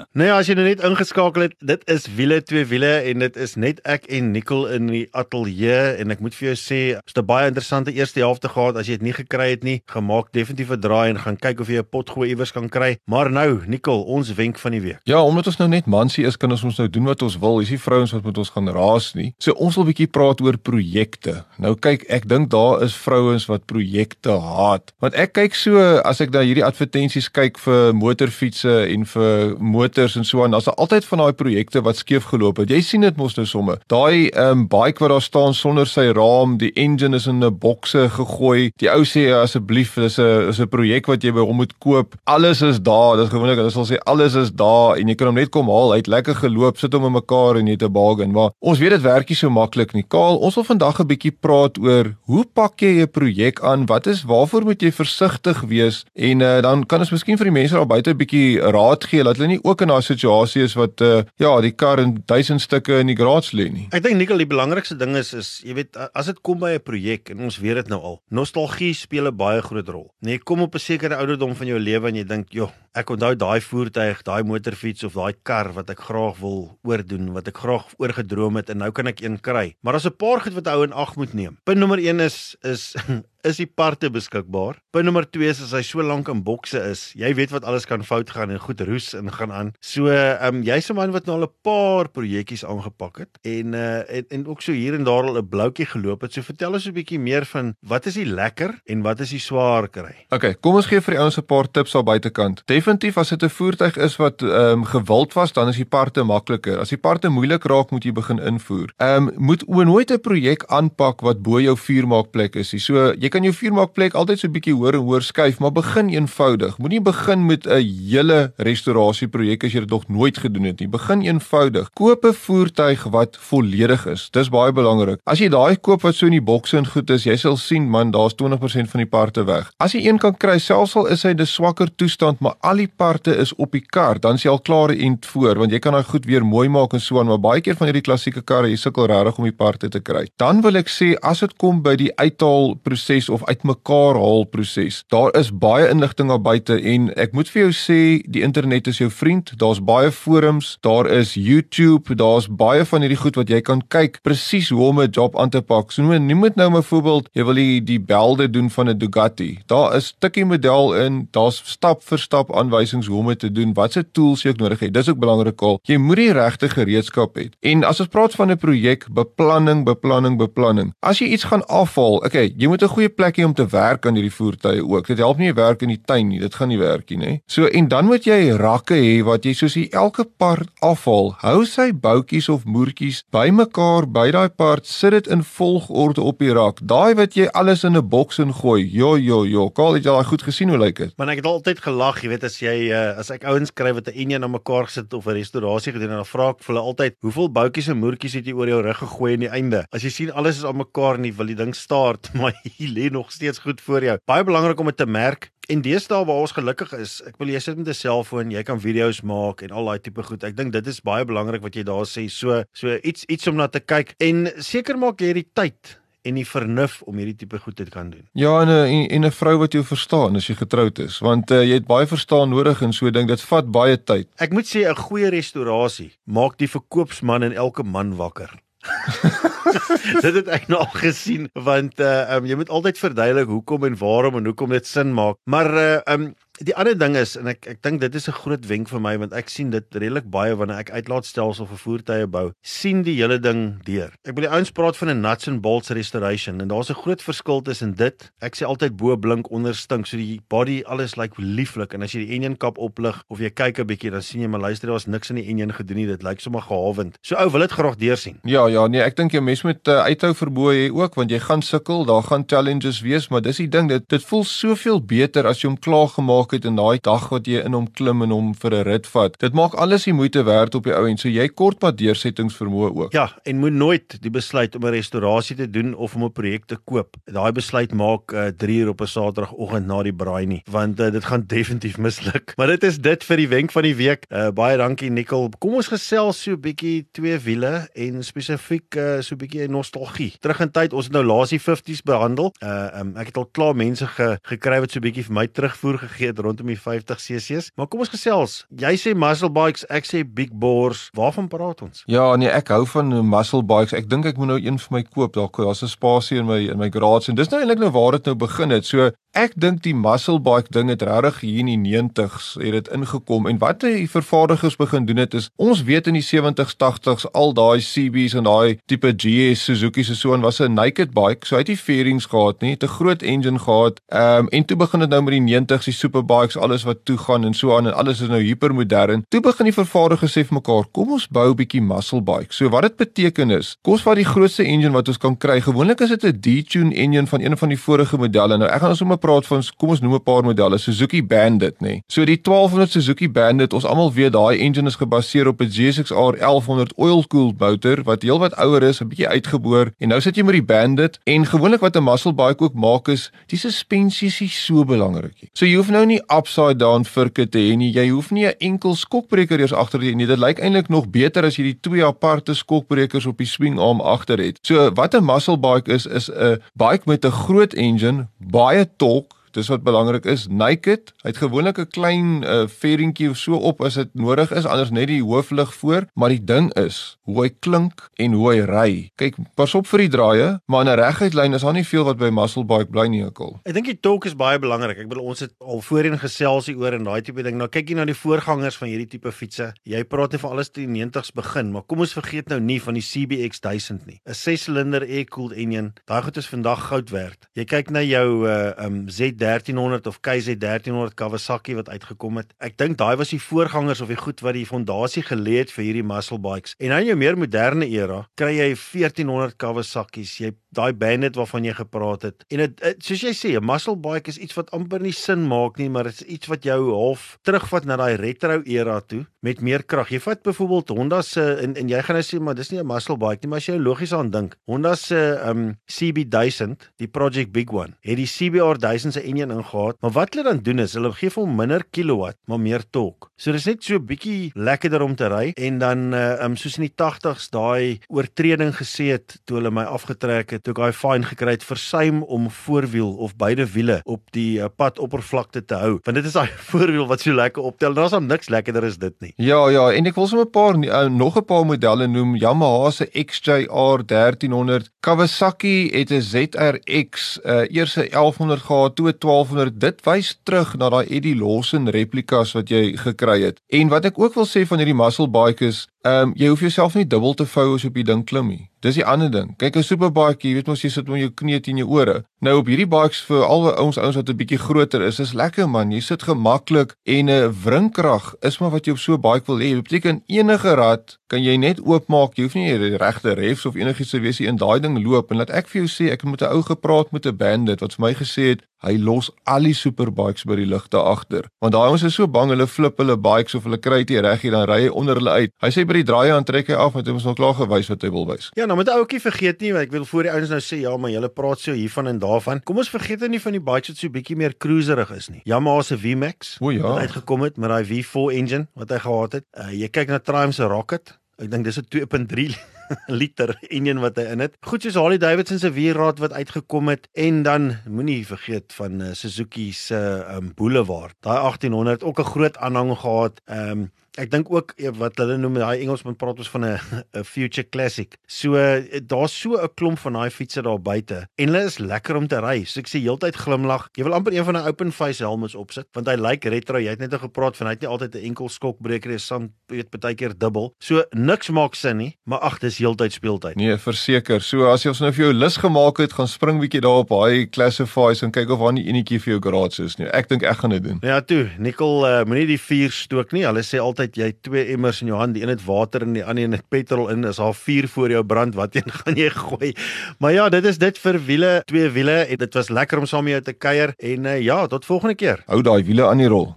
Nou 0.13 0.27
ja, 0.27 0.37
as 0.37 0.47
jy 0.47 0.55
nou 0.57 0.65
net 0.65 0.83
ingeskakel 0.83 1.41
het, 1.41 1.55
dit 1.59 1.81
is 1.91 2.07
wiele 2.17 2.41
twee 2.41 2.65
wiele 2.65 2.91
en 3.11 3.19
dit 3.19 3.37
is 3.37 3.55
net 3.55 3.79
ek 3.83 4.07
en 4.09 4.31
Nicole 4.31 4.73
in 4.75 4.87
die 4.87 5.07
ateljee 5.17 5.97
en 6.01 6.11
ek 6.11 6.19
moet 6.23 6.35
vir 6.35 6.51
jou 6.51 6.57
sê, 6.59 6.81
dit 6.97 7.13
het 7.15 7.17
'n 7.23 7.25
baie 7.25 7.47
interessante 7.47 7.93
eerste 7.93 8.19
helfte 8.19 8.49
gehad. 8.49 8.77
As 8.77 8.87
jy 8.87 8.97
dit 8.97 9.01
nie 9.01 9.13
gekry 9.13 9.49
het 9.51 9.63
nie, 9.63 9.81
gemaak 9.87 10.31
definitief 10.31 10.71
'n 10.71 10.79
draai 10.79 11.09
en 11.09 11.19
gaan 11.19 11.37
kyk 11.37 11.59
of 11.59 11.67
jy 11.67 11.79
'n 11.79 11.89
pot 11.89 12.09
gooi 12.09 12.29
iewers 12.29 12.51
kan 12.51 12.69
kry. 12.69 12.97
Maar 13.05 13.31
nou, 13.31 13.61
Nicole, 13.67 14.03
ons 14.03 14.33
wenk 14.33 14.57
van 14.57 14.71
die 14.71 14.81
week. 14.81 14.99
Ja, 15.03 15.23
omdat 15.23 15.47
ons 15.47 15.57
nou 15.57 15.69
net 15.69 15.85
mansie 15.85 16.25
is, 16.25 16.37
kan 16.37 16.51
ons 16.51 16.63
ons 16.63 16.77
nou 16.77 16.89
doen 16.89 17.03
wat 17.03 17.21
ons 17.21 17.37
wil. 17.39 17.59
Dis 17.59 17.69
nie 17.69 17.79
vrouens 17.79 18.11
wat 18.11 18.23
met 18.23 18.37
ons 18.37 18.49
gaan 18.49 18.69
raas 18.69 19.13
nie. 19.13 19.33
So 19.37 19.51
ons 19.51 19.75
wil 19.75 19.83
'n 19.85 19.93
bietjie 19.93 20.11
praat 20.11 20.41
oor 20.41 20.57
projekte. 20.57 21.45
Nou 21.57 21.75
kyk, 21.75 22.05
ek 22.09 22.27
dink 22.27 22.49
daar 22.49 22.83
is 22.83 22.95
vrouens 22.95 23.45
wat 23.45 23.65
projekte 23.65 24.39
haat. 24.39 24.93
Want 24.99 25.13
ek 25.13 25.33
kyk 25.33 25.55
so 25.55 25.77
as 26.05 26.21
ek 26.21 26.31
na 26.31 26.41
hierdie 26.41 26.65
advertensies 26.65 27.29
kyk 27.31 27.57
vir 27.57 27.93
motorfietsse 27.93 28.87
en 28.89 29.05
vir 29.05 29.55
motors 29.81 30.15
en 30.19 30.25
so 30.27 30.43
aan. 30.43 30.53
Daar's 30.55 30.69
altyd 30.69 31.05
van 31.09 31.23
daai 31.23 31.33
projekte 31.33 31.81
wat 31.85 31.99
skeef 32.01 32.29
geloop 32.31 32.61
het. 32.61 32.71
Jy 32.73 32.81
sien 32.85 33.05
dit 33.05 33.17
mos 33.19 33.35
nou 33.37 33.45
somme. 33.49 33.77
Daai 33.91 34.29
ehm 34.29 34.49
um, 34.51 34.67
bike 34.71 35.03
wat 35.03 35.13
daar 35.13 35.23
staan 35.23 35.55
sonder 35.57 35.87
sy 35.89 36.07
raam, 36.15 36.57
die 36.61 36.71
engine 36.79 37.15
is 37.17 37.27
in 37.27 37.43
'n 37.43 37.57
bokse 37.59 38.09
gegooi. 38.09 38.71
Die 38.77 38.89
ou 38.89 39.03
sê 39.03 39.31
asseblief, 39.35 39.95
dis 39.95 40.19
'n 40.19 40.49
is 40.49 40.59
'n 40.59 40.67
projek 40.67 41.07
wat 41.07 41.23
jy 41.23 41.31
by 41.31 41.39
hom 41.39 41.55
moet 41.55 41.73
koop. 41.79 42.15
Alles 42.25 42.61
is 42.61 42.79
daar. 42.79 43.17
Dis 43.17 43.29
gewoonlik 43.29 43.57
hulle 43.57 43.71
sal 43.71 43.85
sê 43.85 43.97
alles 44.05 44.35
is 44.35 44.51
daar 44.51 44.97
en 44.97 45.07
jy 45.07 45.15
kan 45.15 45.27
hom 45.27 45.35
net 45.35 45.49
kom 45.49 45.67
haal. 45.67 45.91
Hy 45.91 45.97
het 45.97 46.07
lekker 46.07 46.35
geloop, 46.35 46.77
sit 46.77 46.93
hom 46.93 47.05
in 47.05 47.11
mekaar 47.11 47.57
en 47.57 47.67
jy 47.67 47.73
het 47.73 47.83
'n 47.83 47.91
bargain. 47.91 48.31
Maar 48.31 48.51
ons 48.59 48.79
weet 48.79 48.89
dit 48.89 49.01
werk 49.01 49.29
nie 49.29 49.35
so 49.35 49.49
maklik 49.49 49.93
nie. 49.93 50.03
Kaal, 50.07 50.37
ons 50.37 50.55
wil 50.55 50.63
vandag 50.63 50.99
'n 50.99 51.07
bietjie 51.07 51.35
praat 51.39 51.77
oor 51.77 52.15
hoe 52.25 52.45
pak 52.53 52.81
jy 52.81 53.01
'n 53.01 53.11
projek 53.11 53.61
aan? 53.61 53.85
Wat 53.85 54.07
is 54.07 54.23
waarvoor 54.23 54.63
moet 54.63 54.81
jy 54.81 54.91
versigtig 54.91 55.61
wees? 55.61 56.05
En 56.13 56.39
uh, 56.39 56.61
dan 56.61 56.85
kan 56.85 56.99
ons 56.99 57.11
miskien 57.11 57.37
vir 57.37 57.45
die 57.45 57.59
mense 57.59 57.73
daar 57.73 57.87
buite 57.87 58.11
'n 58.11 58.17
bietjie 58.17 58.59
raad 58.59 59.03
gee 59.03 59.23
dat 59.23 59.37
hulle 59.37 59.47
nie 59.47 59.63
ook 59.71 59.81
in 59.85 59.91
daai 59.91 60.03
situasie 60.05 60.65
is 60.67 60.75
wat 60.79 61.01
uh, 61.05 61.23
ja, 61.41 61.51
die 61.63 61.73
kar 61.73 62.01
in 62.03 62.17
duisend 62.29 62.61
stukke 62.63 62.99
in 63.01 63.11
die 63.11 63.17
garage 63.17 63.55
lê 63.57 63.69
nie. 63.71 63.87
Ek 63.95 64.03
dink 64.05 64.19
Nikkel, 64.19 64.43
die 64.43 64.49
belangrikste 64.49 64.97
ding 64.99 65.15
is 65.19 65.33
is 65.37 65.51
jy 65.65 65.77
weet 65.79 65.99
as 66.11 66.29
dit 66.31 66.41
kom 66.45 66.59
by 66.61 66.75
'n 66.75 66.83
projek 66.83 67.31
en 67.33 67.45
ons 67.47 67.59
weet 67.63 67.81
dit 67.81 67.91
nou 67.93 68.01
al. 68.01 68.17
Nostalgie 68.29 68.93
speel 68.93 69.27
'n 69.31 69.37
baie 69.37 69.61
groot 69.61 69.87
rol. 69.87 70.07
Nee, 70.21 70.39
kom 70.39 70.61
op 70.61 70.75
'n 70.75 70.79
sekere 70.79 71.15
ouderdom 71.15 71.55
van 71.55 71.67
jou 71.67 71.79
lewe 71.79 72.07
en 72.07 72.15
jy 72.15 72.23
dink, 72.23 72.53
"Joh, 72.53 72.71
ek 72.93 73.09
onthou 73.09 73.35
daai 73.35 73.61
voertuig, 73.61 74.23
daai 74.23 74.43
motorfiets 74.43 75.03
of 75.03 75.13
daai 75.13 75.33
kar 75.43 75.73
wat 75.73 75.89
ek 75.89 75.99
graag 75.99 76.39
wil 76.39 76.77
oordoen, 76.83 77.33
wat 77.33 77.47
ek 77.47 77.57
graag 77.57 77.85
oorgedroom 77.97 78.55
het 78.55 78.69
en 78.69 78.77
nou 78.77 78.91
kan 78.91 79.07
ek 79.07 79.21
een 79.21 79.39
kry." 79.39 79.75
Maar 79.81 79.93
daar's 79.93 80.05
'n 80.05 80.17
paar 80.17 80.41
goed 80.41 80.53
wat 80.53 80.67
ou 80.67 80.83
in 80.83 80.93
ag 80.93 81.15
moet 81.15 81.33
neem. 81.33 81.57
Punt 81.63 81.77
nommer 81.77 81.99
1 81.99 82.19
is 82.19 82.55
is 82.61 82.95
is 83.43 83.57
die 83.57 83.67
parte 83.67 84.09
beskikbaar. 84.09 84.79
Punt 84.91 85.05
nommer 85.05 85.25
2 85.29 85.49
is 85.49 85.61
as 85.61 85.71
hy 85.71 85.81
so 85.81 86.03
lank 86.03 86.27
in 86.27 86.43
bokse 86.43 86.79
is, 86.91 87.11
jy 87.15 87.33
weet 87.37 87.51
wat 87.51 87.65
alles 87.67 87.85
kan 87.89 88.03
fout 88.03 88.29
gaan 88.29 88.51
en 88.51 88.59
goed 88.59 88.81
roes 88.87 89.13
en 89.17 89.31
gaan 89.31 89.51
aan. 89.51 89.73
So, 89.79 90.07
ehm 90.11 90.61
um, 90.61 90.63
jy's 90.63 90.89
'n 90.89 90.95
man 90.95 91.11
wat 91.11 91.25
nou 91.25 91.37
al 91.39 91.47
'n 91.47 91.53
paar 91.63 92.09
projekkies 92.09 92.65
aangepak 92.65 93.17
het 93.19 93.39
en 93.43 93.73
uh 93.73 94.01
en, 94.09 94.25
en 94.29 94.47
ook 94.47 94.61
so 94.61 94.71
hier 94.71 94.93
en 94.93 95.03
daar 95.03 95.23
al 95.23 95.37
'n 95.37 95.49
bloutjie 95.49 95.85
geloop 95.85 96.21
het. 96.21 96.33
So 96.33 96.41
vertel 96.41 96.73
ons 96.73 96.87
'n 96.87 96.93
bietjie 96.93 97.19
meer 97.19 97.45
van 97.45 97.75
wat 97.81 98.05
is 98.05 98.13
die 98.13 98.25
lekker 98.25 98.81
en 98.85 99.01
wat 99.01 99.19
is 99.19 99.29
die 99.29 99.39
swaar 99.39 99.87
kry. 99.87 100.15
Okay, 100.29 100.53
kom 100.53 100.75
ons 100.75 100.85
gee 100.85 101.01
vir 101.01 101.13
die 101.13 101.21
ouens 101.21 101.37
'n 101.37 101.45
paar 101.45 101.71
tips 101.71 101.95
al 101.95 102.03
buitekant. 102.03 102.61
Definitief 102.65 103.17
as 103.17 103.29
dit 103.29 103.43
'n 103.43 103.49
voertuig 103.49 103.97
is 103.97 104.15
wat 104.17 104.41
ehm 104.41 104.51
um, 104.51 104.85
gewild 104.85 105.33
was, 105.33 105.53
dan 105.53 105.67
is 105.67 105.75
die 105.75 105.85
parte 105.85 106.23
makliker. 106.23 106.79
As 106.79 106.89
die 106.89 106.97
parte 106.97 107.29
moeilik 107.29 107.63
raak, 107.63 107.91
moet 107.91 108.03
jy 108.03 108.11
begin 108.11 108.39
invoer. 108.39 108.93
Ehm 108.97 109.27
um, 109.27 109.33
moet 109.37 109.67
nooit 109.67 110.11
'n 110.11 110.19
projek 110.19 110.63
aanpak 110.67 111.21
wat 111.21 111.41
bo 111.41 111.59
jou 111.59 111.77
vuurmaakplek 111.77 112.55
is. 112.55 112.73
So 112.85 113.13
jy 113.13 113.29
kan 113.31 113.45
jou 113.47 113.53
vuurmaakplek 113.55 114.13
altyd 114.19 114.39
so 114.39 114.47
'n 114.47 114.53
bietjie 114.53 114.75
hoor 114.75 114.93
en 114.93 115.05
hoor 115.07 115.21
skuif, 115.21 115.59
maar 115.59 115.71
begin 115.71 116.09
eenvoudig. 116.09 116.77
Moenie 116.77 117.01
begin 117.01 117.45
met 117.45 117.65
'n 117.65 117.81
hele 117.81 118.53
restaurasieprojek 118.57 119.63
as 119.63 119.73
jy 119.73 119.79
dit 119.79 119.89
nog 119.89 120.07
nooit 120.07 120.37
gedoen 120.37 120.63
het 120.63 120.79
nie. 120.79 120.87
Begin 120.87 121.21
eenvoudig. 121.21 121.89
Koop 121.93 122.25
'n 122.25 122.33
voertuig 122.33 123.03
wat 123.03 123.37
volledig 123.39 124.05
is. 124.05 124.29
Dis 124.31 124.49
baie 124.49 124.71
belangrik. 124.71 125.19
As 125.25 125.39
jy 125.39 125.49
daai 125.49 125.75
koop 125.75 126.01
wat 126.01 126.15
so 126.15 126.25
in 126.25 126.31
die 126.31 126.41
bokse 126.41 126.77
en 126.77 126.87
goed 126.87 127.09
is, 127.09 127.23
jy 127.23 127.35
sal 127.35 127.57
sien 127.57 127.89
man, 127.89 128.11
daar's 128.11 128.33
20% 128.35 128.89
van 128.89 128.99
die 128.99 129.09
parte 129.09 129.43
weg. 129.43 129.71
As 129.77 129.91
jy 129.91 130.07
een 130.07 130.17
kan 130.17 130.37
kry, 130.37 130.57
selfs 130.59 130.95
al 130.95 131.07
is 131.07 131.23
hy 131.23 131.33
'n 131.33 131.45
swakker 131.45 131.89
toestand, 131.95 132.39
maar 132.39 132.55
al 132.61 132.75
die 132.75 132.91
parte 132.97 133.35
is 133.35 133.53
op 133.55 133.71
die 133.71 133.85
kar, 133.85 134.19
dan 134.19 134.35
is 134.35 134.43
jy 134.43 134.49
al 134.49 134.59
klaar 134.59 134.89
eend 134.89 135.25
voor, 135.25 135.57
want 135.57 135.71
jy 135.71 135.79
kan 135.79 135.93
daai 135.93 136.03
goed 136.03 136.25
weer 136.25 136.45
mooi 136.45 136.67
maak 136.69 136.93
en 136.93 137.01
so 137.01 137.19
aan, 137.19 137.27
maar 137.27 137.39
baie 137.39 137.61
keer 137.61 137.75
van 137.75 137.87
hierdie 137.87 138.01
klassieke 138.01 138.41
karre, 138.41 138.69
jy 138.69 138.75
sukkel 138.75 139.05
regtig 139.05 139.37
om 139.37 139.43
die 139.43 139.51
parte 139.55 139.89
te 139.89 139.99
kry. 139.99 140.27
Dan 140.37 140.61
wil 140.61 140.75
ek 140.75 140.89
sê 140.89 141.15
as 141.21 141.39
dit 141.39 141.53
kom 141.57 141.81
by 141.81 141.95
die 141.95 142.11
uithaal 142.17 142.75
proses 142.83 143.20
proses 143.21 143.29
of 143.29 143.47
uitmekaar 143.47 144.15
haal 144.15 144.45
proses. 144.45 145.03
Daar 145.07 145.31
is 145.37 145.51
baie 145.51 145.89
inligting 145.89 146.29
daar 146.29 146.41
buite 146.41 146.79
en 146.81 147.09
ek 147.15 147.33
moet 147.33 147.49
vir 147.49 147.61
jou 147.61 147.71
sê 147.71 147.99
die 148.25 148.41
internet 148.41 148.87
is 148.87 148.99
jou 148.99 149.09
vriend. 149.09 149.51
Daar's 149.57 149.81
baie 149.81 150.11
forums, 150.11 150.77
daar 150.81 151.09
is 151.09 151.35
YouTube, 151.35 152.15
daar's 152.15 152.47
baie 152.47 152.85
van 152.85 153.01
hierdie 153.01 153.19
goed 153.19 153.35
wat 153.35 153.49
jy 153.49 153.61
kan 153.61 153.81
kyk 153.89 154.21
presies 154.23 154.69
hoe 154.69 154.89
om 154.89 155.01
'n 155.01 155.11
job 155.11 155.37
aan 155.37 155.49
te 155.49 155.61
pak. 155.61 155.91
So 155.91 156.01
noem 156.01 156.37
moet 156.37 156.55
nou 156.55 156.71
byvoorbeeld 156.71 157.29
jy 157.33 157.43
wil 157.43 157.53
die, 157.53 157.83
die 157.83 157.99
belde 157.99 158.49
doen 158.49 158.69
van 158.69 158.89
'n 158.89 158.97
Bugatti. 158.97 159.59
Daar 159.67 159.95
is 159.95 160.13
tikkie 160.19 160.45
model 160.45 160.95
in, 160.95 161.27
daar's 161.31 161.61
stap 161.65 162.03
vir 162.03 162.19
stap 162.19 162.55
aanwysings 162.55 163.07
hoe 163.07 163.19
om 163.19 163.27
dit 163.27 163.39
te 163.39 163.51
doen. 163.51 163.73
Watse 163.73 164.03
tools 164.11 164.43
jy 164.43 164.53
nodig 164.57 164.79
het. 164.79 164.93
Dis 164.93 165.09
ook 165.09 165.19
belangrik 165.19 165.61
al. 165.61 165.79
Jy 165.83 165.97
moet 165.97 166.15
die 166.15 166.31
regte 166.31 166.69
gereedskap 166.69 167.37
hê. 167.37 167.49
En 167.61 167.83
as 167.83 167.99
ons 167.99 168.09
praat 168.09 168.35
van 168.35 168.51
'n 168.51 168.57
projek, 168.57 169.05
beplanning, 169.11 169.85
beplanning, 169.85 170.37
beplanning. 170.37 170.93
As 170.99 171.19
jy 171.19 171.27
iets 171.27 171.43
gaan 171.43 171.65
afhaal, 171.67 172.15
okay, 172.25 172.53
jy 172.57 172.67
moet 172.67 172.83
'n 172.83 172.87
goeie 172.87 173.10
plekie 173.15 173.45
om 173.45 173.53
te 173.53 173.65
werk 173.71 174.05
aan 174.05 174.15
hierdie 174.15 174.33
voertuie 174.33 174.83
ook. 174.83 175.07
Dit 175.07 175.17
help 175.17 175.37
nie 175.37 175.51
jy 175.51 175.55
werk 175.57 175.81
in 175.85 175.93
die 175.93 176.01
tuin 176.05 176.29
nie, 176.29 176.39
dit 176.39 176.55
gaan 176.55 176.71
nie 176.71 176.79
werk 176.79 177.09
nie, 177.11 177.19
nê. 177.21 177.31
So 177.51 177.67
en 177.67 177.87
dan 177.91 178.09
moet 178.09 178.27
jy 178.27 178.55
rakke 178.59 178.97
hê 178.99 179.21
wat 179.27 179.45
jy 179.45 179.53
soos 179.57 179.75
jy 179.77 179.87
elke 179.91 180.25
part 180.41 180.69
afhaal, 180.85 181.33
hou 181.43 181.65
sy 181.65 181.91
boutjies 181.91 182.49
of 182.49 182.65
moertjies 182.65 183.23
bymekaar 183.33 184.07
by 184.07 184.29
daai 184.31 184.49
part, 184.49 184.87
sit 184.87 185.15
dit 185.15 185.27
in 185.31 185.43
volgorde 185.43 186.23
op 186.23 186.39
die 186.39 186.53
rak. 186.55 186.81
Daai 186.81 187.15
wat 187.19 187.35
jy 187.37 187.49
alles 187.53 187.83
in 187.83 187.97
'n 187.97 188.07
boks 188.07 188.39
ingooi. 188.39 188.87
Jo 188.91 189.15
jo 189.17 189.43
jo, 189.45 189.69
Kaal 189.69 189.93
het 189.95 190.05
jy 190.05 190.11
daai 190.11 190.25
goed 190.25 190.43
gesien 190.43 190.69
hoe 190.69 190.77
lyk 190.77 190.97
dit? 190.97 191.13
Maar 191.17 191.29
ek 191.29 191.41
het 191.43 191.45
altyd 191.45 191.79
gelag, 191.79 192.21
jy 192.23 192.29
weet 192.29 192.43
as 192.43 192.59
jy 192.61 192.91
uh, 192.91 193.19
as 193.19 193.31
ek 193.31 193.43
ouens 193.43 193.71
skryf 193.71 193.95
wat 193.95 194.07
'n 194.07 194.17
enjin 194.17 194.43
aan 194.43 194.51
mekaar 194.51 194.85
gesit 194.87 195.13
of 195.13 195.27
'n 195.27 195.37
restaurasie 195.37 195.93
gedoen 195.93 196.11
en 196.11 196.21
dan 196.21 196.25
vra 196.25 196.49
ek 196.49 196.59
vir 196.59 196.75
hulle 196.75 196.85
altyd, 196.85 197.15
hoeveel 197.21 197.49
boutjies 197.49 197.87
en 197.89 197.97
moertjies 197.97 198.33
het 198.33 198.45
jy 198.45 198.53
oor 198.53 198.67
jou 198.67 198.81
rug 198.81 198.97
gegooi 198.97 199.33
aan 199.33 199.45
die 199.45 199.49
einde? 199.49 199.85
As 199.91 200.03
jy 200.03 200.09
sien 200.09 200.31
alles 200.31 200.57
is 200.57 200.65
aan 200.65 200.77
mekaar 200.77 201.17
nie, 201.17 201.33
wil 201.33 201.45
die 201.45 201.55
ding 201.55 201.73
staart, 201.75 202.31
maar 202.39 202.53
hier 203.01 203.11
nog 203.11 203.31
steeds 203.31 203.59
goed 203.63 203.81
voor 203.81 204.03
jou. 204.03 204.17
Baie 204.29 204.45
belangrik 204.47 204.79
om 204.79 204.91
dit 204.91 204.97
te 204.97 205.09
merk. 205.09 205.49
En 205.71 205.81
deesdae 205.81 206.25
waar 206.25 206.43
ons 206.43 206.51
gelukkig 206.51 206.91
is, 206.97 207.21
ek 207.29 207.37
wil 207.39 207.51
jy 207.53 207.59
sit 207.63 207.77
met 207.77 207.87
'n 207.87 207.93
selfoon, 207.93 208.51
jy 208.51 208.63
kan 208.63 208.79
video's 208.79 209.21
maak 209.21 209.61
en 209.61 209.71
al 209.71 209.85
daai 209.85 209.99
tipe 209.99 210.23
goed. 210.23 210.43
Ek 210.43 210.57
dink 210.57 210.73
dit 210.73 210.87
is 210.87 211.01
baie 211.01 211.25
belangrik 211.25 211.61
wat 211.61 211.75
jy 211.75 211.83
daar 211.83 212.05
sê. 212.05 212.29
So 212.29 212.63
so 212.73 212.97
iets 213.03 213.25
iets 213.25 213.47
om 213.47 213.55
na 213.55 213.67
te 213.67 213.79
kyk 213.79 214.15
en 214.19 214.51
seker 214.57 214.97
maak 214.97 215.21
jy 215.21 215.33
die 215.33 215.47
tyd 215.53 216.01
en 216.21 216.37
die 216.37 216.45
vernuf 216.45 217.01
om 217.09 217.17
hierdie 217.17 217.35
tipe 217.35 217.59
goed 217.59 217.75
te 217.75 217.85
kan 217.89 218.09
doen. 218.09 218.25
Ja, 218.33 218.61
en 218.61 218.69
'n 218.69 219.07
en 219.09 219.25
'n 219.25 219.31
vrou 219.31 219.57
wat 219.57 219.73
jou 219.73 219.83
verstaan 219.83 220.35
as 220.35 220.47
jy 220.47 220.55
getroud 220.55 220.99
is, 220.99 221.19
want 221.19 221.51
uh, 221.51 221.63
jy 221.63 221.73
het 221.73 221.87
baie 221.87 222.07
verstaan 222.07 222.49
nodig 222.49 222.81
en 222.81 222.93
so 222.93 223.09
ding 223.09 223.27
dit 223.27 223.41
vat 223.41 223.71
baie 223.71 223.97
tyd. 223.97 224.27
Ek 224.37 224.51
moet 224.51 224.65
sê 224.65 224.87
'n 224.89 224.95
goeie 224.95 225.29
restaurasie 225.29 226.11
maak 226.25 226.57
die 226.57 226.67
verkoopsman 226.67 227.43
en 227.43 227.53
elke 227.53 227.83
man 227.83 228.15
wakker. 228.15 228.61
dit 230.25 230.33
het 230.33 230.47
ek 230.47 230.69
al 230.73 230.89
gesien 230.97 231.49
want 231.53 231.99
uh 232.01 232.37
um, 232.37 232.47
jy 232.49 232.57
moet 232.57 232.71
altyd 232.73 233.01
verduidelik 233.01 233.51
hoekom 233.51 233.85
en 233.85 233.97
waarom 233.97 234.39
en 234.39 234.49
hoekom 234.49 234.73
dit 234.73 234.87
sin 234.87 235.13
maak. 235.13 235.37
Maar 235.45 235.69
uh 235.73 235.99
um 236.13 236.31
die 236.61 236.75
ander 236.77 236.97
ding 236.97 237.15
is 237.17 237.33
en 237.39 237.49
ek 237.51 237.65
ek 237.71 237.81
dink 237.85 238.01
dit 238.01 238.15
is 238.15 238.27
'n 238.29 238.37
groot 238.43 238.65
wenk 238.67 238.89
vir 238.89 239.01
my 239.01 239.17
want 239.17 239.33
ek 239.33 239.49
sien 239.49 239.69
dit 239.71 239.85
redelik 239.93 240.29
baie 240.29 240.55
wanneer 240.55 240.79
ek 240.79 240.91
uitlaatstelsel 240.91 241.65
vir 241.65 241.77
voertuie 241.77 242.27
bou, 242.27 242.51
sien 242.61 243.03
die 243.03 243.15
hele 243.17 243.39
ding 243.39 243.81
deur. 243.85 244.11
Ek 244.25 244.35
wil 244.35 244.45
die 244.45 244.53
ouens 244.53 244.71
praat 244.71 244.97
van 244.97 245.09
'n 245.09 245.21
nuts 245.21 245.47
and 245.47 245.61
bolts 245.61 245.89
restoration 245.89 246.61
en 246.61 246.67
daar's 246.67 246.89
'n 246.89 247.01
groot 247.01 247.21
verskil 247.21 247.61
tussen 247.61 247.95
dit. 247.95 248.31
Ek 248.41 248.55
sê 248.55 248.65
altyd 248.65 248.95
bo 248.97 249.15
blink 249.17 249.51
onder 249.51 249.73
stink, 249.73 250.05
so 250.05 250.17
die 250.17 250.41
body 250.49 250.83
alles 250.85 251.15
lyk 251.17 251.37
like 251.37 251.41
lieflik 251.41 251.93
en 251.93 252.03
as 252.03 252.13
jy 252.13 252.25
die 252.25 252.35
engine 252.35 252.57
kap 252.57 252.77
oplig 252.77 253.23
of 253.29 253.39
jy 253.39 253.49
kyk 253.49 253.79
'n 253.79 253.87
bietjie 253.87 254.11
dan 254.11 254.21
sien 254.21 254.41
jy 254.41 254.47
maar 254.47 254.61
luister 254.61 254.87
daar's 254.87 255.07
niks 255.07 255.29
in 255.29 255.37
die 255.37 255.47
engine 255.47 255.73
gedoen 255.73 255.97
nie, 255.97 256.07
dit 256.07 256.23
lyk 256.23 256.39
sommer 256.39 256.61
gehawend. 256.61 257.17
So 257.21 257.35
ou 257.35 257.49
wil 257.49 257.61
dit 257.61 257.71
graag 257.71 257.95
deursien. 257.95 258.39
Ja, 258.43 258.67
ja, 258.67 258.87
nee, 258.87 259.01
ek 259.01 259.15
dink 259.15 259.31
jy 259.31 259.41
mens 259.41 259.63
moet 259.63 259.87
uh, 259.87 260.03
uithou 260.05 260.33
verboë 260.33 260.73
hê 260.73 260.91
ook 260.91 261.15
want 261.15 261.31
jy 261.31 261.39
gaan 261.39 261.61
sukkel, 261.61 262.05
daar 262.05 262.23
gaan 262.23 262.43
challenges 262.47 263.01
wees, 263.01 263.29
maar 263.29 263.41
dis 263.41 263.57
die 263.57 263.67
ding 263.67 263.89
dit 263.89 264.07
dit 264.09 264.23
voel 264.23 264.43
soveel 264.43 265.01
beter 265.01 265.47
as 265.47 265.61
jy 265.61 265.69
hom 265.69 265.77
klaar 265.77 266.07
gemaak 266.07 266.50
het 266.51 266.65
en 266.65 266.75
daai 266.75 266.99
dag 267.01 267.29
wat 267.29 267.47
jy 267.47 267.61
in 267.65 267.73
hom 267.73 267.87
klim 267.91 268.21
en 268.21 268.29
hom 268.29 268.53
vir 268.55 268.73
'n 268.75 268.83
rit 268.83 269.07
vat. 269.07 269.39
Dit 269.39 269.53
maak 269.53 269.73
alles 269.73 270.03
die 270.03 270.13
moeite 270.13 270.43
werd 270.43 270.75
op 270.75 270.83
die 270.83 270.93
ou 270.93 271.07
en 271.07 271.17
so 271.17 271.29
jy 271.29 271.47
kort 271.47 271.79
pad 271.79 271.97
deursettingsvermoë 271.97 272.91
ook. 272.95 273.11
Ja, 273.13 273.29
en 273.43 273.59
moet 273.59 273.73
nooit 273.73 274.21
die 274.21 274.29
besluit 274.29 274.75
om 274.75 274.85
'n 274.85 274.93
restaurasie 274.93 275.55
te 275.55 275.69
doen 275.69 275.95
of 275.95 276.15
om 276.15 276.23
'n 276.23 276.31
projek 276.31 276.65
te 276.65 276.75
koop. 276.75 277.15
Daai 277.25 277.51
besluit 277.51 277.93
maak 277.93 278.31
3 278.57 278.75
uh, 278.75 278.81
uur 278.81 278.89
op 278.89 279.01
'n 279.01 279.07
Saterdagoggend 279.07 279.85
na 279.87 280.03
die 280.03 280.13
braai 280.13 280.45
nie, 280.45 280.61
want 280.69 280.99
uh, 280.99 281.11
dit 281.11 281.23
gaan 281.25 281.43
definitief 281.57 281.97
misluk. 281.97 282.53
Maar 282.55 282.67
dit 282.67 282.83
is 282.83 282.97
dit 282.97 283.23
vir 283.23 283.37
die 283.37 283.47
wenk 283.47 283.71
van 283.71 283.83
die 283.83 283.95
week. 283.95 284.25
Uh, 284.29 284.49
baie 284.49 284.77
dankie 284.77 285.09
Nicole. 285.09 285.49
Kom 285.59 285.73
ons 285.73 285.87
gesels 285.87 286.43
so 286.43 286.51
'n 286.51 286.61
bietjie 286.61 287.07
twee 287.11 287.37
wiele 287.37 287.89
en 287.93 288.23
spesifiek 288.23 288.95
uh, 288.95 289.21
so 289.21 289.35
'n 289.35 289.37
bietjie 289.37 289.67
nostalgie. 289.67 290.33
Terug 290.39 290.59
in 290.59 290.71
tyd, 290.71 290.93
ons 290.93 291.05
het 291.05 291.13
nou 291.13 291.23
laasie 291.23 291.59
50s 291.59 292.03
behandel. 292.03 292.53
Uh, 292.63 292.99
um, 292.99 293.15
ek 293.17 293.31
het 293.31 293.37
al 293.37 293.49
klaar 293.51 293.75
mense 293.75 294.07
ge, 294.07 294.37
gekry 294.43 294.79
wat 294.79 294.91
so 294.91 294.99
'n 294.99 295.07
bietjie 295.07 295.23
vir 295.23 295.33
my 295.33 295.47
terugvoer 295.47 295.97
gegee 295.97 296.27
het 296.27 296.39
rondom 296.41 296.67
die 296.67 296.79
50 296.79 297.17
cc's. 297.17 297.71
Maar 297.75 297.87
kom 297.87 297.99
ons 297.99 298.09
gesels. 298.09 298.65
Jy 298.69 298.93
sê 298.97 299.15
muscle 299.15 299.49
bikes, 299.49 299.85
ek 299.89 300.05
sê 300.05 300.23
big 300.25 300.51
bores. 300.51 301.09
Waarvan 301.17 301.47
praat 301.47 301.81
ons? 301.81 302.03
Ja, 302.05 302.35
nee, 302.35 302.49
ek 302.49 302.73
hou 302.73 302.85
van 302.85 303.13
muscle 303.29 303.63
bikes. 303.63 303.93
Ek 303.93 304.09
dink 304.09 304.25
ek 304.25 304.37
moet 304.37 304.53
nou 304.53 304.59
een 304.59 304.79
vir 304.79 304.97
my 304.97 305.03
koop. 305.03 305.33
Dalk 305.33 305.57
daar's 305.57 305.83
'n 305.83 305.87
spasie 305.87 306.37
in 306.39 306.45
my 306.45 306.59
in 306.69 306.77
my 306.77 306.89
garage 306.89 307.29
en 307.29 307.35
dis 307.35 307.49
nou 307.49 307.61
eintlik 307.61 307.79
nou 307.79 307.91
waar 307.91 308.11
dit 308.11 308.25
nou 308.25 308.35
begin 308.35 308.69
het. 308.69 308.85
So 308.85 309.11
Ek 309.31 309.53
dink 309.55 309.79
die 309.85 309.93
muscle 309.95 310.41
bike 310.43 310.73
ding 310.75 310.89
het 310.91 311.05
regtig 311.07 311.37
hier 311.45 311.61
in 311.61 311.69
die 311.69 311.77
90s 311.79 312.57
het 312.59 312.73
dit 312.75 312.87
ingekom 312.91 313.45
en 313.47 313.61
wat 313.61 313.77
die 313.79 314.03
vervaardigers 314.11 314.75
begin 314.75 315.05
doen 315.07 315.21
het 315.23 315.37
is 315.39 315.47
ons 315.55 315.85
weet 315.87 316.09
in 316.11 316.17
die 316.17 316.25
70s 316.25 316.75
80s 316.75 317.29
al 317.31 317.53
daai 317.55 317.79
CB's 317.79 318.35
en 318.35 318.43
daai 318.43 318.81
tipe 318.91 319.13
GS 319.15 319.63
Suzuki's 319.69 320.09
en 320.11 320.19
so 320.19 320.35
en 320.35 320.43
was 320.43 320.59
'n 320.59 320.75
naked 320.75 321.13
bike 321.15 321.47
so 321.47 321.55
hy 321.55 321.61
het 321.63 321.71
nie 321.71 321.77
fairings 321.77 322.27
gehad 322.27 322.59
nie 322.61 322.75
'n 322.75 322.87
groot 322.87 323.23
engine 323.23 323.59
gehad 323.59 324.01
um, 324.11 324.49
en 324.51 324.65
toe 324.65 324.77
begin 324.77 324.99
dit 324.99 325.09
nou 325.09 325.21
met 325.21 325.33
die 325.33 325.55
90s 325.55 325.85
die 325.85 325.93
super 325.93 326.25
bikes 326.31 326.57
alles 326.57 326.85
wat 326.87 327.03
toe 327.09 327.17
gaan 327.17 327.45
en 327.47 327.53
so 327.57 327.75
aan 327.75 327.89
en 327.89 327.95
alles 328.03 328.21
is 328.23 328.31
nou 328.31 328.41
hipermodern. 328.41 329.25
Toe 329.29 329.41
begin 329.43 329.69
die 329.69 329.75
vervaardigers 329.75 330.35
sê 330.37 330.45
vir 330.47 330.59
mekaar, 330.59 330.87
kom 330.95 331.11
ons 331.17 331.27
bou 331.27 331.49
'n 331.51 331.57
bietjie 331.59 331.81
muscle 331.81 332.21
bike. 332.21 332.53
So 332.53 332.69
wat 332.69 332.83
dit 332.87 332.95
beteken 332.97 333.51
is, 333.51 333.75
kom 333.83 333.93
ons 333.93 334.03
vat 334.07 334.15
die 334.15 334.25
grootste 334.33 334.63
engine 334.63 334.93
wat 334.93 335.07
ons 335.07 335.17
kan 335.17 335.37
kry. 335.37 335.59
Gewoonlik 335.61 336.01
is 336.01 336.09
dit 336.09 336.23
'n 336.23 336.39
detune 336.39 336.95
engine 336.95 337.27
van 337.27 337.41
een 337.41 337.57
van 337.57 337.69
die 337.69 337.79
vorige 337.79 338.17
modelle. 338.17 338.57
Nou 338.57 338.69
ek 338.69 338.79
gaan 338.79 338.89
ons 338.89 338.97
sommer 338.97 339.17
praat 339.17 339.45
van 339.45 339.63
kom 339.77 339.89
ons 339.89 340.01
noem 340.01 340.15
'n 340.15 340.23
paar 340.23 340.43
modelle, 340.43 340.77
Suzuki 340.77 341.23
Bandit, 341.23 341.75
nê. 341.79 341.87
Nee. 341.87 342.03
So 342.07 342.25
die 342.25 342.41
1200 342.41 342.91
Suzuki 342.91 343.29
Bandit, 343.29 343.73
ons 343.73 343.85
almal 343.85 344.13
weet 344.13 344.33
daai 344.33 344.59
engine 344.59 344.87
is 344.87 344.95
gebaseer 344.95 345.47
op 345.47 345.61
'n 345.61 345.69
GSX-R 345.69 346.37
1100 346.39 346.93
oil-cooled 346.97 347.59
motor 347.59 348.03
wat 348.03 348.21
heelwat 348.21 348.55
ouer 348.55 348.83
is, 348.83 349.01
'n 349.01 349.07
bietjie 349.07 349.27
uitgeboor. 349.27 349.91
En 349.97 350.07
nou 350.07 350.21
sit 350.21 350.35
jy 350.35 350.43
met 350.43 350.53
die 350.53 350.63
Bandit 350.63 351.19
en 351.23 351.45
gewoonlik 351.45 351.79
wat 351.79 351.95
'n 351.95 352.03
muscle 352.03 352.33
bike 352.33 352.63
ook 352.63 352.73
maak 352.73 353.07
is, 353.07 353.31
die 353.47 353.57
suspensie 353.57 354.27
is 354.27 354.65
so 354.65 354.83
belangrik. 354.83 355.33
So 355.53 355.65
jy 355.65 355.75
hoef 355.75 355.89
nou 355.89 356.05
upside 356.19 356.79
down 356.79 357.05
virke 357.05 357.47
te 357.49 357.59
hê 357.59 357.77
nie. 357.77 357.91
Jy 357.93 358.09
hoef 358.09 358.31
nie 358.31 358.45
'n 358.45 358.55
enkel 358.59 358.95
skokbreker 358.95 359.59
eers 359.59 359.73
agter 359.73 359.99
te 359.99 360.05
hê 360.05 360.15
nie. 360.15 360.27
Dit 360.27 360.39
lyk 360.39 360.59
eintlik 360.59 360.89
nog 360.89 361.09
beter 361.09 361.45
as 361.45 361.55
jy 361.55 361.63
die 361.63 361.79
twee 361.81 362.05
aparte 362.05 362.53
skokbrekers 362.53 363.25
op 363.25 363.37
die 363.37 363.47
swingarm 363.47 364.01
agter 364.01 364.37
het. 364.37 364.59
So 364.61 364.91
wat 364.93 365.15
'n 365.15 365.25
muscle 365.25 365.57
bike 365.57 365.91
is 365.91 366.05
is 366.05 366.29
'n 366.29 366.61
bike 366.75 367.03
met 367.05 367.25
'n 367.25 367.31
groot 367.31 367.73
engine, 367.73 368.27
baie 368.37 368.89
torque 368.97 369.40
dis 369.53 369.69
wat 369.71 369.83
belangrik 369.83 370.25
is. 370.25 370.47
Naked, 370.47 371.13
hy 371.23 371.29
het 371.29 371.37
gewoonlik 371.37 371.79
'n 371.79 371.87
klein 371.87 372.43
uh, 372.43 372.67
fairingkie 372.67 373.29
of 373.29 373.37
so 373.37 373.55
op 373.55 373.81
as 373.81 373.93
dit 373.93 374.09
nodig 374.13 374.51
is, 374.51 374.65
anders 374.65 374.91
net 374.91 375.07
die 375.07 375.23
hooflig 375.23 375.73
voor, 375.73 376.07
maar 376.13 376.29
die 376.29 376.43
ding 376.43 376.73
is 376.73 377.17
hoe 377.23 377.43
hy 377.43 377.49
klink 377.59 378.09
en 378.15 378.33
hoe 378.33 378.51
hy 378.51 378.59
ry. 378.65 378.91
Kyk, 379.15 379.35
pas 379.55 379.75
op 379.75 379.87
vir 379.87 380.05
die 380.05 380.09
draaie, 380.09 380.59
maar 380.65 380.85
in 380.85 380.91
'n 380.91 380.99
reguit 380.99 381.33
lyn 381.33 381.53
is 381.53 381.61
daar 381.61 381.73
nie 381.73 381.85
veel 381.87 382.03
wat 382.03 382.17
by 382.17 382.29
muscle 382.29 382.63
bike 382.65 382.91
bly 382.91 383.07
nie, 383.07 383.23
ekkel. 383.25 383.59
Ek 383.65 383.73
dink 383.73 383.85
die 383.85 383.99
torque 383.99 384.27
is 384.27 384.35
baie 384.35 384.59
belangrik. 384.59 384.97
Ek 384.97 385.07
bedoel 385.07 385.23
ons 385.23 385.39
het 385.39 385.53
al 385.59 385.81
voorheen 385.81 386.19
gesels 386.19 386.69
oor 386.69 386.93
en 386.93 387.03
daai 387.03 387.21
tipe 387.21 387.43
ding. 387.43 387.57
Nou 387.57 387.67
kyk 387.67 387.89
jy 387.89 387.95
na 387.95 388.05
die 388.05 388.17
voorgangers 388.17 388.77
van 388.77 388.87
hierdie 388.87 389.07
tipe 389.07 389.31
fietses. 389.31 389.73
Jy 389.83 390.03
praat 390.03 390.31
net 390.31 390.41
van 390.41 390.51
alles 390.51 390.69
te 390.69 390.81
die 390.81 390.87
90's 390.87 391.31
begin, 391.31 391.71
maar 391.71 391.83
kom 391.83 391.99
ons 391.99 392.13
vergeet 392.13 392.49
nou 392.49 392.59
nie 392.59 392.79
van 392.81 392.93
die 392.93 393.03
CBX 393.03 393.59
1000 393.59 394.05
nie. 394.07 394.19
'n 394.25 394.33
6-silinder 394.33 395.01
air-cooled 395.01 395.57
engine. 395.57 395.93
Daai 396.05 396.21
goed 396.21 396.37
is 396.37 396.47
vandag 396.47 396.87
goud 396.87 397.09
werd. 397.09 397.47
Jy 397.53 397.65
kyk 397.65 397.89
na 397.89 398.01
jou 398.01 398.47
uh 398.47 398.73
um 398.85 399.09
Z 399.09 399.37
1300 399.41 400.07
of 400.07 400.21
KZ 400.21 400.55
1300 400.61 401.15
Kawasaki 401.17 401.75
wat 401.79 401.89
uitgekom 401.89 402.39
het. 402.41 402.53
Ek 402.61 402.77
dink 402.79 402.99
daai 403.01 403.15
was 403.19 403.33
die 403.33 403.41
voorgangers 403.41 404.01
of 404.01 404.11
die 404.13 404.19
goed 404.19 404.41
wat 404.45 404.57
die 404.57 404.67
fondasie 404.69 405.23
gelê 405.25 405.59
het 405.61 405.73
vir 405.73 405.87
hierdie 405.87 406.05
muscle 406.05 406.39
bikes. 406.41 406.77
En 406.79 406.93
nou 406.93 407.01
in 407.01 407.11
jou 407.11 407.17
meer 407.19 407.39
moderne 407.39 407.87
era 407.89 408.23
kry 408.39 408.53
jy 408.59 408.69
1400 408.77 409.57
Kawasaki's, 409.61 410.37
jy 410.41 410.53
daai 410.71 410.93
Bandit 410.93 411.35
waarvan 411.35 411.65
jy 411.67 411.73
gepraat 411.73 412.21
het. 412.21 412.45
En 412.49 412.63
dit 412.63 412.81
soos 413.03 413.21
jy 413.21 413.33
sê, 413.35 413.49
'n 413.57 413.65
muscle 413.65 413.95
bike 413.95 414.29
is 414.29 414.37
iets 414.37 414.55
wat 414.55 414.71
amper 414.71 415.01
nie 415.01 415.11
sin 415.11 415.47
maak 415.47 415.77
nie, 415.77 415.89
maar 415.89 416.03
dit 416.03 416.21
is 416.21 416.27
iets 416.27 416.47
wat 416.47 416.63
jou 416.63 416.91
half 416.91 417.37
terugvat 417.43 417.85
na 417.85 417.97
daai 417.97 418.15
retro 418.15 418.61
era 418.65 418.99
toe 419.01 419.25
met 419.41 419.61
meer 419.61 419.83
krag. 419.83 420.09
Jy 420.09 420.19
vat 420.19 420.43
byvoorbeeld 420.43 420.89
Honda 420.89 421.21
se 421.21 421.41
en 421.63 421.75
en 421.75 421.89
jy 421.89 422.01
gaan 422.01 422.15
nou 422.15 422.23
sê 422.23 422.39
maar 422.39 422.55
dis 422.55 422.71
nie 422.71 422.79
'n 422.79 422.87
muscle 422.87 423.17
bike 423.17 423.39
nie, 423.41 423.49
maar 423.49 423.57
as 423.57 423.65
jy 423.65 423.77
logies 423.77 424.13
aan 424.13 424.29
dink, 424.29 424.55
Honda 424.67 424.95
se 424.95 425.41
um 425.49 425.77
CB1000, 425.87 426.91
die 426.97 427.07
Project 427.07 427.51
Big 427.51 427.71
One, 427.71 427.95
het 428.01 428.17
die 428.17 428.25
CBR 428.25 428.77
1000 428.77 429.13
se 429.13 429.21
enjin 429.21 429.51
ingehaat, 429.51 429.95
maar 430.01 430.11
wat 430.11 430.33
hulle 430.33 430.43
dan 430.43 430.63
doen 430.63 430.79
is 430.79 430.93
hulle 430.93 431.11
gee 431.13 431.29
hom 431.35 431.55
minder 431.55 431.83
kilowatt, 431.91 432.37
maar 432.47 432.59
meer 432.59 432.83
torque. 432.91 433.29
So 433.37 433.51
dis 433.51 433.65
net 433.65 433.83
so 433.83 433.95
'n 433.95 434.05
bietjie 434.05 434.51
lekkerder 434.55 435.01
om 435.01 435.15
te 435.15 435.27
ry 435.27 435.53
en 435.57 435.79
dan 435.79 436.13
uh, 436.13 436.43
um 436.43 436.55
soos 436.55 436.77
in 436.77 436.83
die 436.83 436.95
80s 436.95 437.49
daai 437.49 437.99
oortreding 438.09 438.73
gesê 438.73 439.11
het 439.11 439.39
toe 439.45 439.57
hulle 439.57 439.71
my 439.71 439.83
afgetrek 439.83 440.51
het, 440.51 440.60
toe 440.63 440.73
ek 440.73 440.81
daai 440.81 440.93
fine 440.95 441.27
gekry 441.27 441.55
het 441.57 441.65
vir 441.65 441.79
suim 441.81 442.21
om 442.23 442.49
voorwiel 442.49 443.11
of 443.25 443.35
beide 443.35 443.65
wiele 443.73 443.99
op 444.05 444.21
die 444.35 444.59
uh, 444.59 444.69
padoppervlakte 444.69 445.63
te 445.65 445.75
hou. 445.75 445.93
Want 446.05 446.19
dit 446.19 446.25
is 446.25 446.37
daai 446.37 446.49
voorwiel 446.69 447.07
wat 447.09 447.25
so 447.25 447.33
lekker 447.33 447.63
optel. 447.63 447.95
Daar's 447.97 448.15
hom 448.15 448.27
niks 448.29 448.49
lekkerder 448.49 448.85
as 448.87 448.97
dit 449.01 449.15
nie. 449.21 449.33
Ja, 449.37 449.61
ja, 449.73 449.89
en 449.91 450.09
ek 450.09 450.17
wil 450.19 450.27
sommer 450.27 450.47
'n 450.47 450.51
paar 450.51 450.75
uh, 450.77 451.07
nog 451.09 451.37
'n 451.37 451.45
paar 451.45 451.65
modelle 451.65 452.07
noem. 452.07 452.35
Yamaha 452.35 452.91
se 452.91 453.09
XJR 453.11 454.05
1300, 454.05 454.89
Kawasaki 454.99 455.89
het 455.91 456.11
'n 456.11 456.21
ZRX, 456.21 457.39
uh, 457.45 457.65
eers 457.69 457.97
'n 457.97 458.09
1100 458.11 458.61
gehad, 458.61 458.95
toe 458.95 459.09
'n 459.09 459.17
1200. 459.17 459.79
Dit 459.79 460.05
wys 460.05 460.39
terug 460.43 460.77
na 460.77 460.89
daai 460.89 461.07
Eddie 461.07 461.35
Lawson 461.35 461.89
replikas 461.89 462.53
wat 462.53 462.69
jy 462.69 462.97
gekry 462.97 463.41
het. 463.41 463.59
En 463.69 463.87
wat 463.87 464.05
ek 464.05 464.19
ook 464.19 464.33
wil 464.33 464.45
sê 464.45 464.65
van 464.67 464.77
hierdie 464.77 464.95
muscle 464.95 465.29
bike 465.29 465.65
is, 465.65 465.87
ehm 466.01 466.29
um, 466.29 466.33
jy 466.35 466.47
hoef 466.49 466.59
jouself 466.59 466.95
nie 466.97 467.05
dubbel 467.05 467.33
te 467.33 467.45
vou 467.45 467.75
as 467.75 467.85
op 467.85 467.93
die 467.93 468.03
ding 468.03 468.23
klim 468.25 468.47
nie. 468.49 468.69
Dis 468.81 468.95
die 468.97 469.05
ander 469.05 469.29
ding. 469.29 469.51
Kyk 469.61 469.75
'n 469.77 469.83
superbike, 469.83 470.47
jy 470.47 470.53
weet 470.53 470.67
mos 470.67 470.81
jy 470.81 470.89
sit 470.89 471.07
met 471.07 471.19
jou 471.19 471.29
knie 471.29 471.59
teen 471.59 471.77
jou 471.77 471.87
ore. 471.87 472.23
Nou 472.41 472.57
op 472.57 472.67
hierdie 472.67 472.87
bikes 472.89 473.21
vir 473.21 473.43
al 473.45 473.69
ons 473.77 473.97
ouens 473.97 474.15
wat 474.15 474.29
'n 474.29 474.37
bietjie 474.37 474.57
groter 474.57 475.01
is, 475.01 475.19
is 475.19 475.33
lekker 475.33 475.69
man. 475.69 475.91
Jy 475.91 475.99
sit 475.99 476.23
gemaklik 476.23 476.95
en 477.05 477.25
'n 477.25 477.29
uh, 477.29 477.51
wringkrag 477.63 478.35
is 478.41 478.57
maar 478.59 478.71
wat 478.71 478.85
jy 478.85 478.91
op 478.91 478.97
so 478.97 479.13
'n 479.13 479.21
bike 479.21 479.45
wil 479.45 479.59
hê. 479.59 479.75
Dit 479.75 479.83
beteken 479.83 480.23
enige 480.27 480.73
rad 480.73 481.19
kan 481.27 481.43
jy 481.43 481.55
net 481.57 481.79
oopmaak. 481.85 482.35
Jy 482.35 482.43
hoef 482.43 482.53
nie 482.55 482.77
die 482.77 482.97
regte 482.97 483.33
refs 483.33 483.65
of 483.65 483.75
enigiets 483.75 484.09
te 484.09 484.19
wees 484.19 484.39
in 484.39 484.57
daai 484.57 484.79
ding 484.79 485.03
loop 485.03 485.31
en 485.31 485.37
laat 485.37 485.49
ek 485.49 485.67
vir 485.67 485.85
jou 485.85 485.89
sê 485.89 486.11
ek 486.11 486.21
het 486.21 486.31
met 486.31 486.41
'n 486.41 486.53
ou 486.55 486.61
gepraat 486.61 487.11
met 487.11 487.25
'n 487.25 487.37
bandit 487.37 487.79
wat 487.79 487.93
vir 487.93 488.05
my 488.05 488.13
gesê 488.13 488.43
het 488.49 488.61
hy 488.85 488.97
los 488.97 489.29
al 489.49 489.67
die 489.67 489.75
superbikes 489.77 490.45
by 490.49 490.57
die 490.59 490.67
ligte 490.69 490.99
agter. 490.99 491.47
Want 491.61 491.75
daai 491.75 491.91
ouens 491.91 492.05
is 492.07 492.17
so 492.17 492.27
bang 492.27 492.51
hulle 492.53 492.67
flip 492.67 492.99
hulle 493.01 493.17
bikes 493.17 493.55
of 493.57 493.67
hulle 493.67 493.79
kry 493.81 494.01
dit 494.07 494.21
reg 494.23 494.41
hier 494.45 494.55
dan 494.55 494.65
ry 494.69 494.79
hy 494.85 494.89
onder 494.89 495.19
hulle 495.19 495.35
uit. 495.43 495.53
Hy 495.61 495.71
sê 495.73 495.85
by 495.87 495.99
die 495.99 496.07
draai 496.07 496.33
aan 496.33 496.47
trek 496.47 496.71
hy 496.71 496.79
af 496.79 496.95
want 496.97 497.07
hy 497.07 497.15
ons 497.15 497.27
al 497.29 497.37
klaar 497.37 497.55
gewys 497.59 497.91
wat 497.91 498.05
hy 498.05 498.11
wil 498.13 498.27
wys. 498.29 498.49
Ja, 498.57 498.67
nou 498.69 498.77
moet 498.79 498.91
ou 498.93 499.01
ouetjie 499.03 499.21
vergeet 499.23 499.61
nie, 499.61 499.73
ek 499.77 499.93
wil 499.93 500.07
voor 500.09 500.27
die 500.27 500.33
ouens 500.33 500.53
nou 500.53 500.61
sê 500.65 500.81
ja, 500.81 500.95
maar 500.97 501.13
julle 501.13 501.29
praat 501.29 501.63
so 501.63 501.77
hiervan 501.77 502.11
en 502.11 502.21
daarvan. 502.21 502.63
Kom 502.65 502.81
ons 502.81 502.91
vergeet 502.91 503.23
nie 503.31 503.41
van 503.43 503.57
die 503.57 503.63
bikes 503.63 503.93
wat 503.93 504.01
so 504.01 504.13
bietjie 504.13 504.37
meer 504.39 504.57
cruiserig 504.57 505.13
is 505.15 505.29
nie. 505.29 505.41
Yamaha 505.49 505.85
se 505.85 505.97
VMAX 506.01 506.57
o, 506.59 506.73
ja. 506.73 506.83
wat 506.87 507.07
uitgekom 507.07 507.45
het 507.47 507.61
met 507.61 507.73
daai 507.73 507.85
V4 507.85 508.37
engine 508.41 508.69
wat 508.75 508.93
hy 508.93 509.01
gehad 509.05 509.39
het. 509.39 509.49
Uh, 509.53 509.71
jy 509.75 509.91
kyk 509.93 510.13
na 510.13 510.21
Triumph 510.23 510.57
se 510.57 510.69
Rocket. 510.69 511.17
Ek 511.41 511.49
dink 511.53 511.65
dis 511.65 511.77
'n 511.77 511.87
2.3 511.89 512.80
liter 513.21 513.55
enjin 513.69 514.01
wat 514.03 514.19
hy 514.19 514.27
in 514.33 514.43
het. 514.43 514.57
Goed 514.65 514.85
soos 514.85 514.99
Harley 514.99 515.19
Davidson 515.21 515.59
se 515.59 515.71
wielraad 515.71 516.19
wat 516.19 516.33
uitgekom 516.33 516.91
het 516.91 517.07
en 517.13 517.43
dan 517.43 517.75
moenie 517.87 518.25
vergeet 518.27 518.73
van 518.73 519.01
uh, 519.01 519.13
Suzuki 519.13 519.71
se 519.73 519.99
um, 520.35 520.51
Boulevard. 520.55 521.15
Daai 521.19 521.39
1800 521.39 522.03
ook 522.03 522.19
'n 522.19 522.31
groot 522.33 522.57
aanhang 522.57 522.97
gehad. 522.97 523.41
Ehm 523.45 523.69
um, 523.69 523.91
Ek 524.19 524.27
dink 524.27 524.49
ook 524.51 524.73
eh, 524.75 524.89
wat 524.99 525.15
hulle 525.21 525.37
noem 525.39 525.55
daai 525.61 525.85
Engelsman 525.85 526.17
praat 526.19 526.39
ons 526.43 526.49
van 526.51 526.65
'n 526.65 526.79
'n 527.19 527.23
future 527.23 527.63
classic. 527.69 528.17
So 528.27 528.55
eh, 528.59 528.99
daar's 528.99 529.31
so 529.31 529.55
'n 529.55 529.69
klomp 529.75 529.99
van 529.99 530.13
daai 530.13 530.29
fietses 530.29 530.63
daar 530.63 530.81
buite 530.81 531.27
en 531.35 531.47
hulle 531.47 531.63
is 531.63 531.77
lekker 531.77 532.15
om 532.15 532.27
te 532.27 532.39
ry. 532.39 532.63
So 532.65 532.79
ek 532.81 532.89
sê 532.91 532.99
heeltyd 532.99 533.35
glimlag. 533.35 533.87
Jy 533.95 534.03
wil 534.03 534.13
amper 534.13 534.33
een 534.33 534.43
van 534.43 534.57
'n 534.57 534.67
open 534.67 534.91
face 534.91 535.23
helms 535.23 535.55
opsit 535.55 535.87
want 535.93 536.07
hy 536.07 536.15
lyk 536.15 536.43
like 536.43 536.49
retro. 536.49 536.77
Jy 536.77 536.89
het 536.89 536.99
net 536.99 537.13
al 537.13 537.19
gepraat 537.19 537.55
van 537.55 537.67
hy 537.67 537.73
het 537.73 537.81
nie 537.81 537.89
altyd 537.89 538.15
'n 538.15 538.25
enkel 538.25 538.49
skokbreker 538.49 539.11
is, 539.11 539.25
soms 539.25 539.49
weet 539.67 539.89
baie 539.89 540.15
keer 540.15 540.33
dubbel. 540.37 540.73
So 540.79 541.03
niks 541.11 541.49
maak 541.49 541.75
sin 541.75 541.97
nie, 541.97 542.17
maar 542.25 542.39
ag, 542.39 542.59
dis 542.59 542.77
heeltyd 542.77 543.13
speeltyd. 543.13 543.55
Nee, 543.55 543.77
verseker. 543.77 544.41
So 544.41 544.67
as 544.71 544.83
jy 544.83 544.89
ons 544.89 544.99
nou 544.99 545.11
vir 545.11 545.25
jou 545.25 545.33
lus 545.33 545.57
gemaak 545.57 545.97
het, 545.97 546.13
gaan 546.13 546.27
spring 546.27 546.59
bietjie 546.59 546.81
daar 546.81 547.05
op 547.05 547.09
daai 547.09 547.49
classifies 547.49 548.23
en 548.23 548.31
kyk 548.31 548.49
of 548.49 548.59
daar 548.59 548.73
nie 548.73 548.87
enetjie 548.87 549.19
vir 549.19 549.33
jou 549.33 549.39
garage 549.39 549.83
is 549.83 549.97
nie. 549.97 550.07
Ek 550.07 550.27
dink 550.27 550.43
ek 550.43 550.57
gaan 550.57 550.69
dit 550.71 550.83
doen. 550.83 550.99
Ja, 551.01 551.21
toe, 551.21 551.49
Nicole, 551.57 552.09
uh, 552.09 552.25
moenie 552.25 552.47
die 552.47 552.59
vuur 552.59 552.91
stook 552.91 553.31
nie. 553.31 553.45
Hulle 553.45 553.63
sê 553.63 553.79
altyd 553.79 554.00
altyd 554.01 554.17
jy 554.17 554.29
twee 554.41 554.65
emmers 554.73 555.01
in 555.03 555.11
jou 555.11 555.19
hand, 555.19 555.35
die 555.35 555.43
een 555.43 555.53
het 555.53 555.61
water 555.65 556.05
en 556.05 556.15
die 556.17 556.25
ander 556.25 556.47
een 556.47 556.57
het 556.57 556.65
petrol 556.73 557.09
in, 557.13 557.23
is 557.27 557.39
al 557.39 557.53
vier 557.53 557.87
voor 557.91 558.09
jou 558.09 558.23
brand, 558.25 558.57
wat 558.57 558.75
een 558.75 558.89
gaan 559.01 559.19
jy 559.19 559.29
gooi? 559.29 559.73
Maar 560.19 560.33
ja, 560.33 560.49
dit 560.49 560.65
is 560.65 560.81
dit 560.81 560.97
vir 560.97 561.21
wiele, 561.29 561.53
twee 561.69 561.89
wiele 561.93 562.21
en 562.25 562.41
dit 562.41 562.53
was 562.57 562.69
lekker 562.69 563.01
om 563.01 563.05
saam 563.05 563.23
met 563.23 563.37
jou 563.37 563.45
te 563.51 563.57
kuier 563.57 563.93
en 563.97 564.25
uh, 564.25 564.39
ja, 564.41 564.65
tot 564.67 564.85
volgende 564.85 565.15
keer. 565.15 565.43
Hou 565.45 565.61
daai 565.61 565.83
wiele 565.85 566.09
aan 566.09 566.23
die 566.23 566.31
rol. 566.31 566.55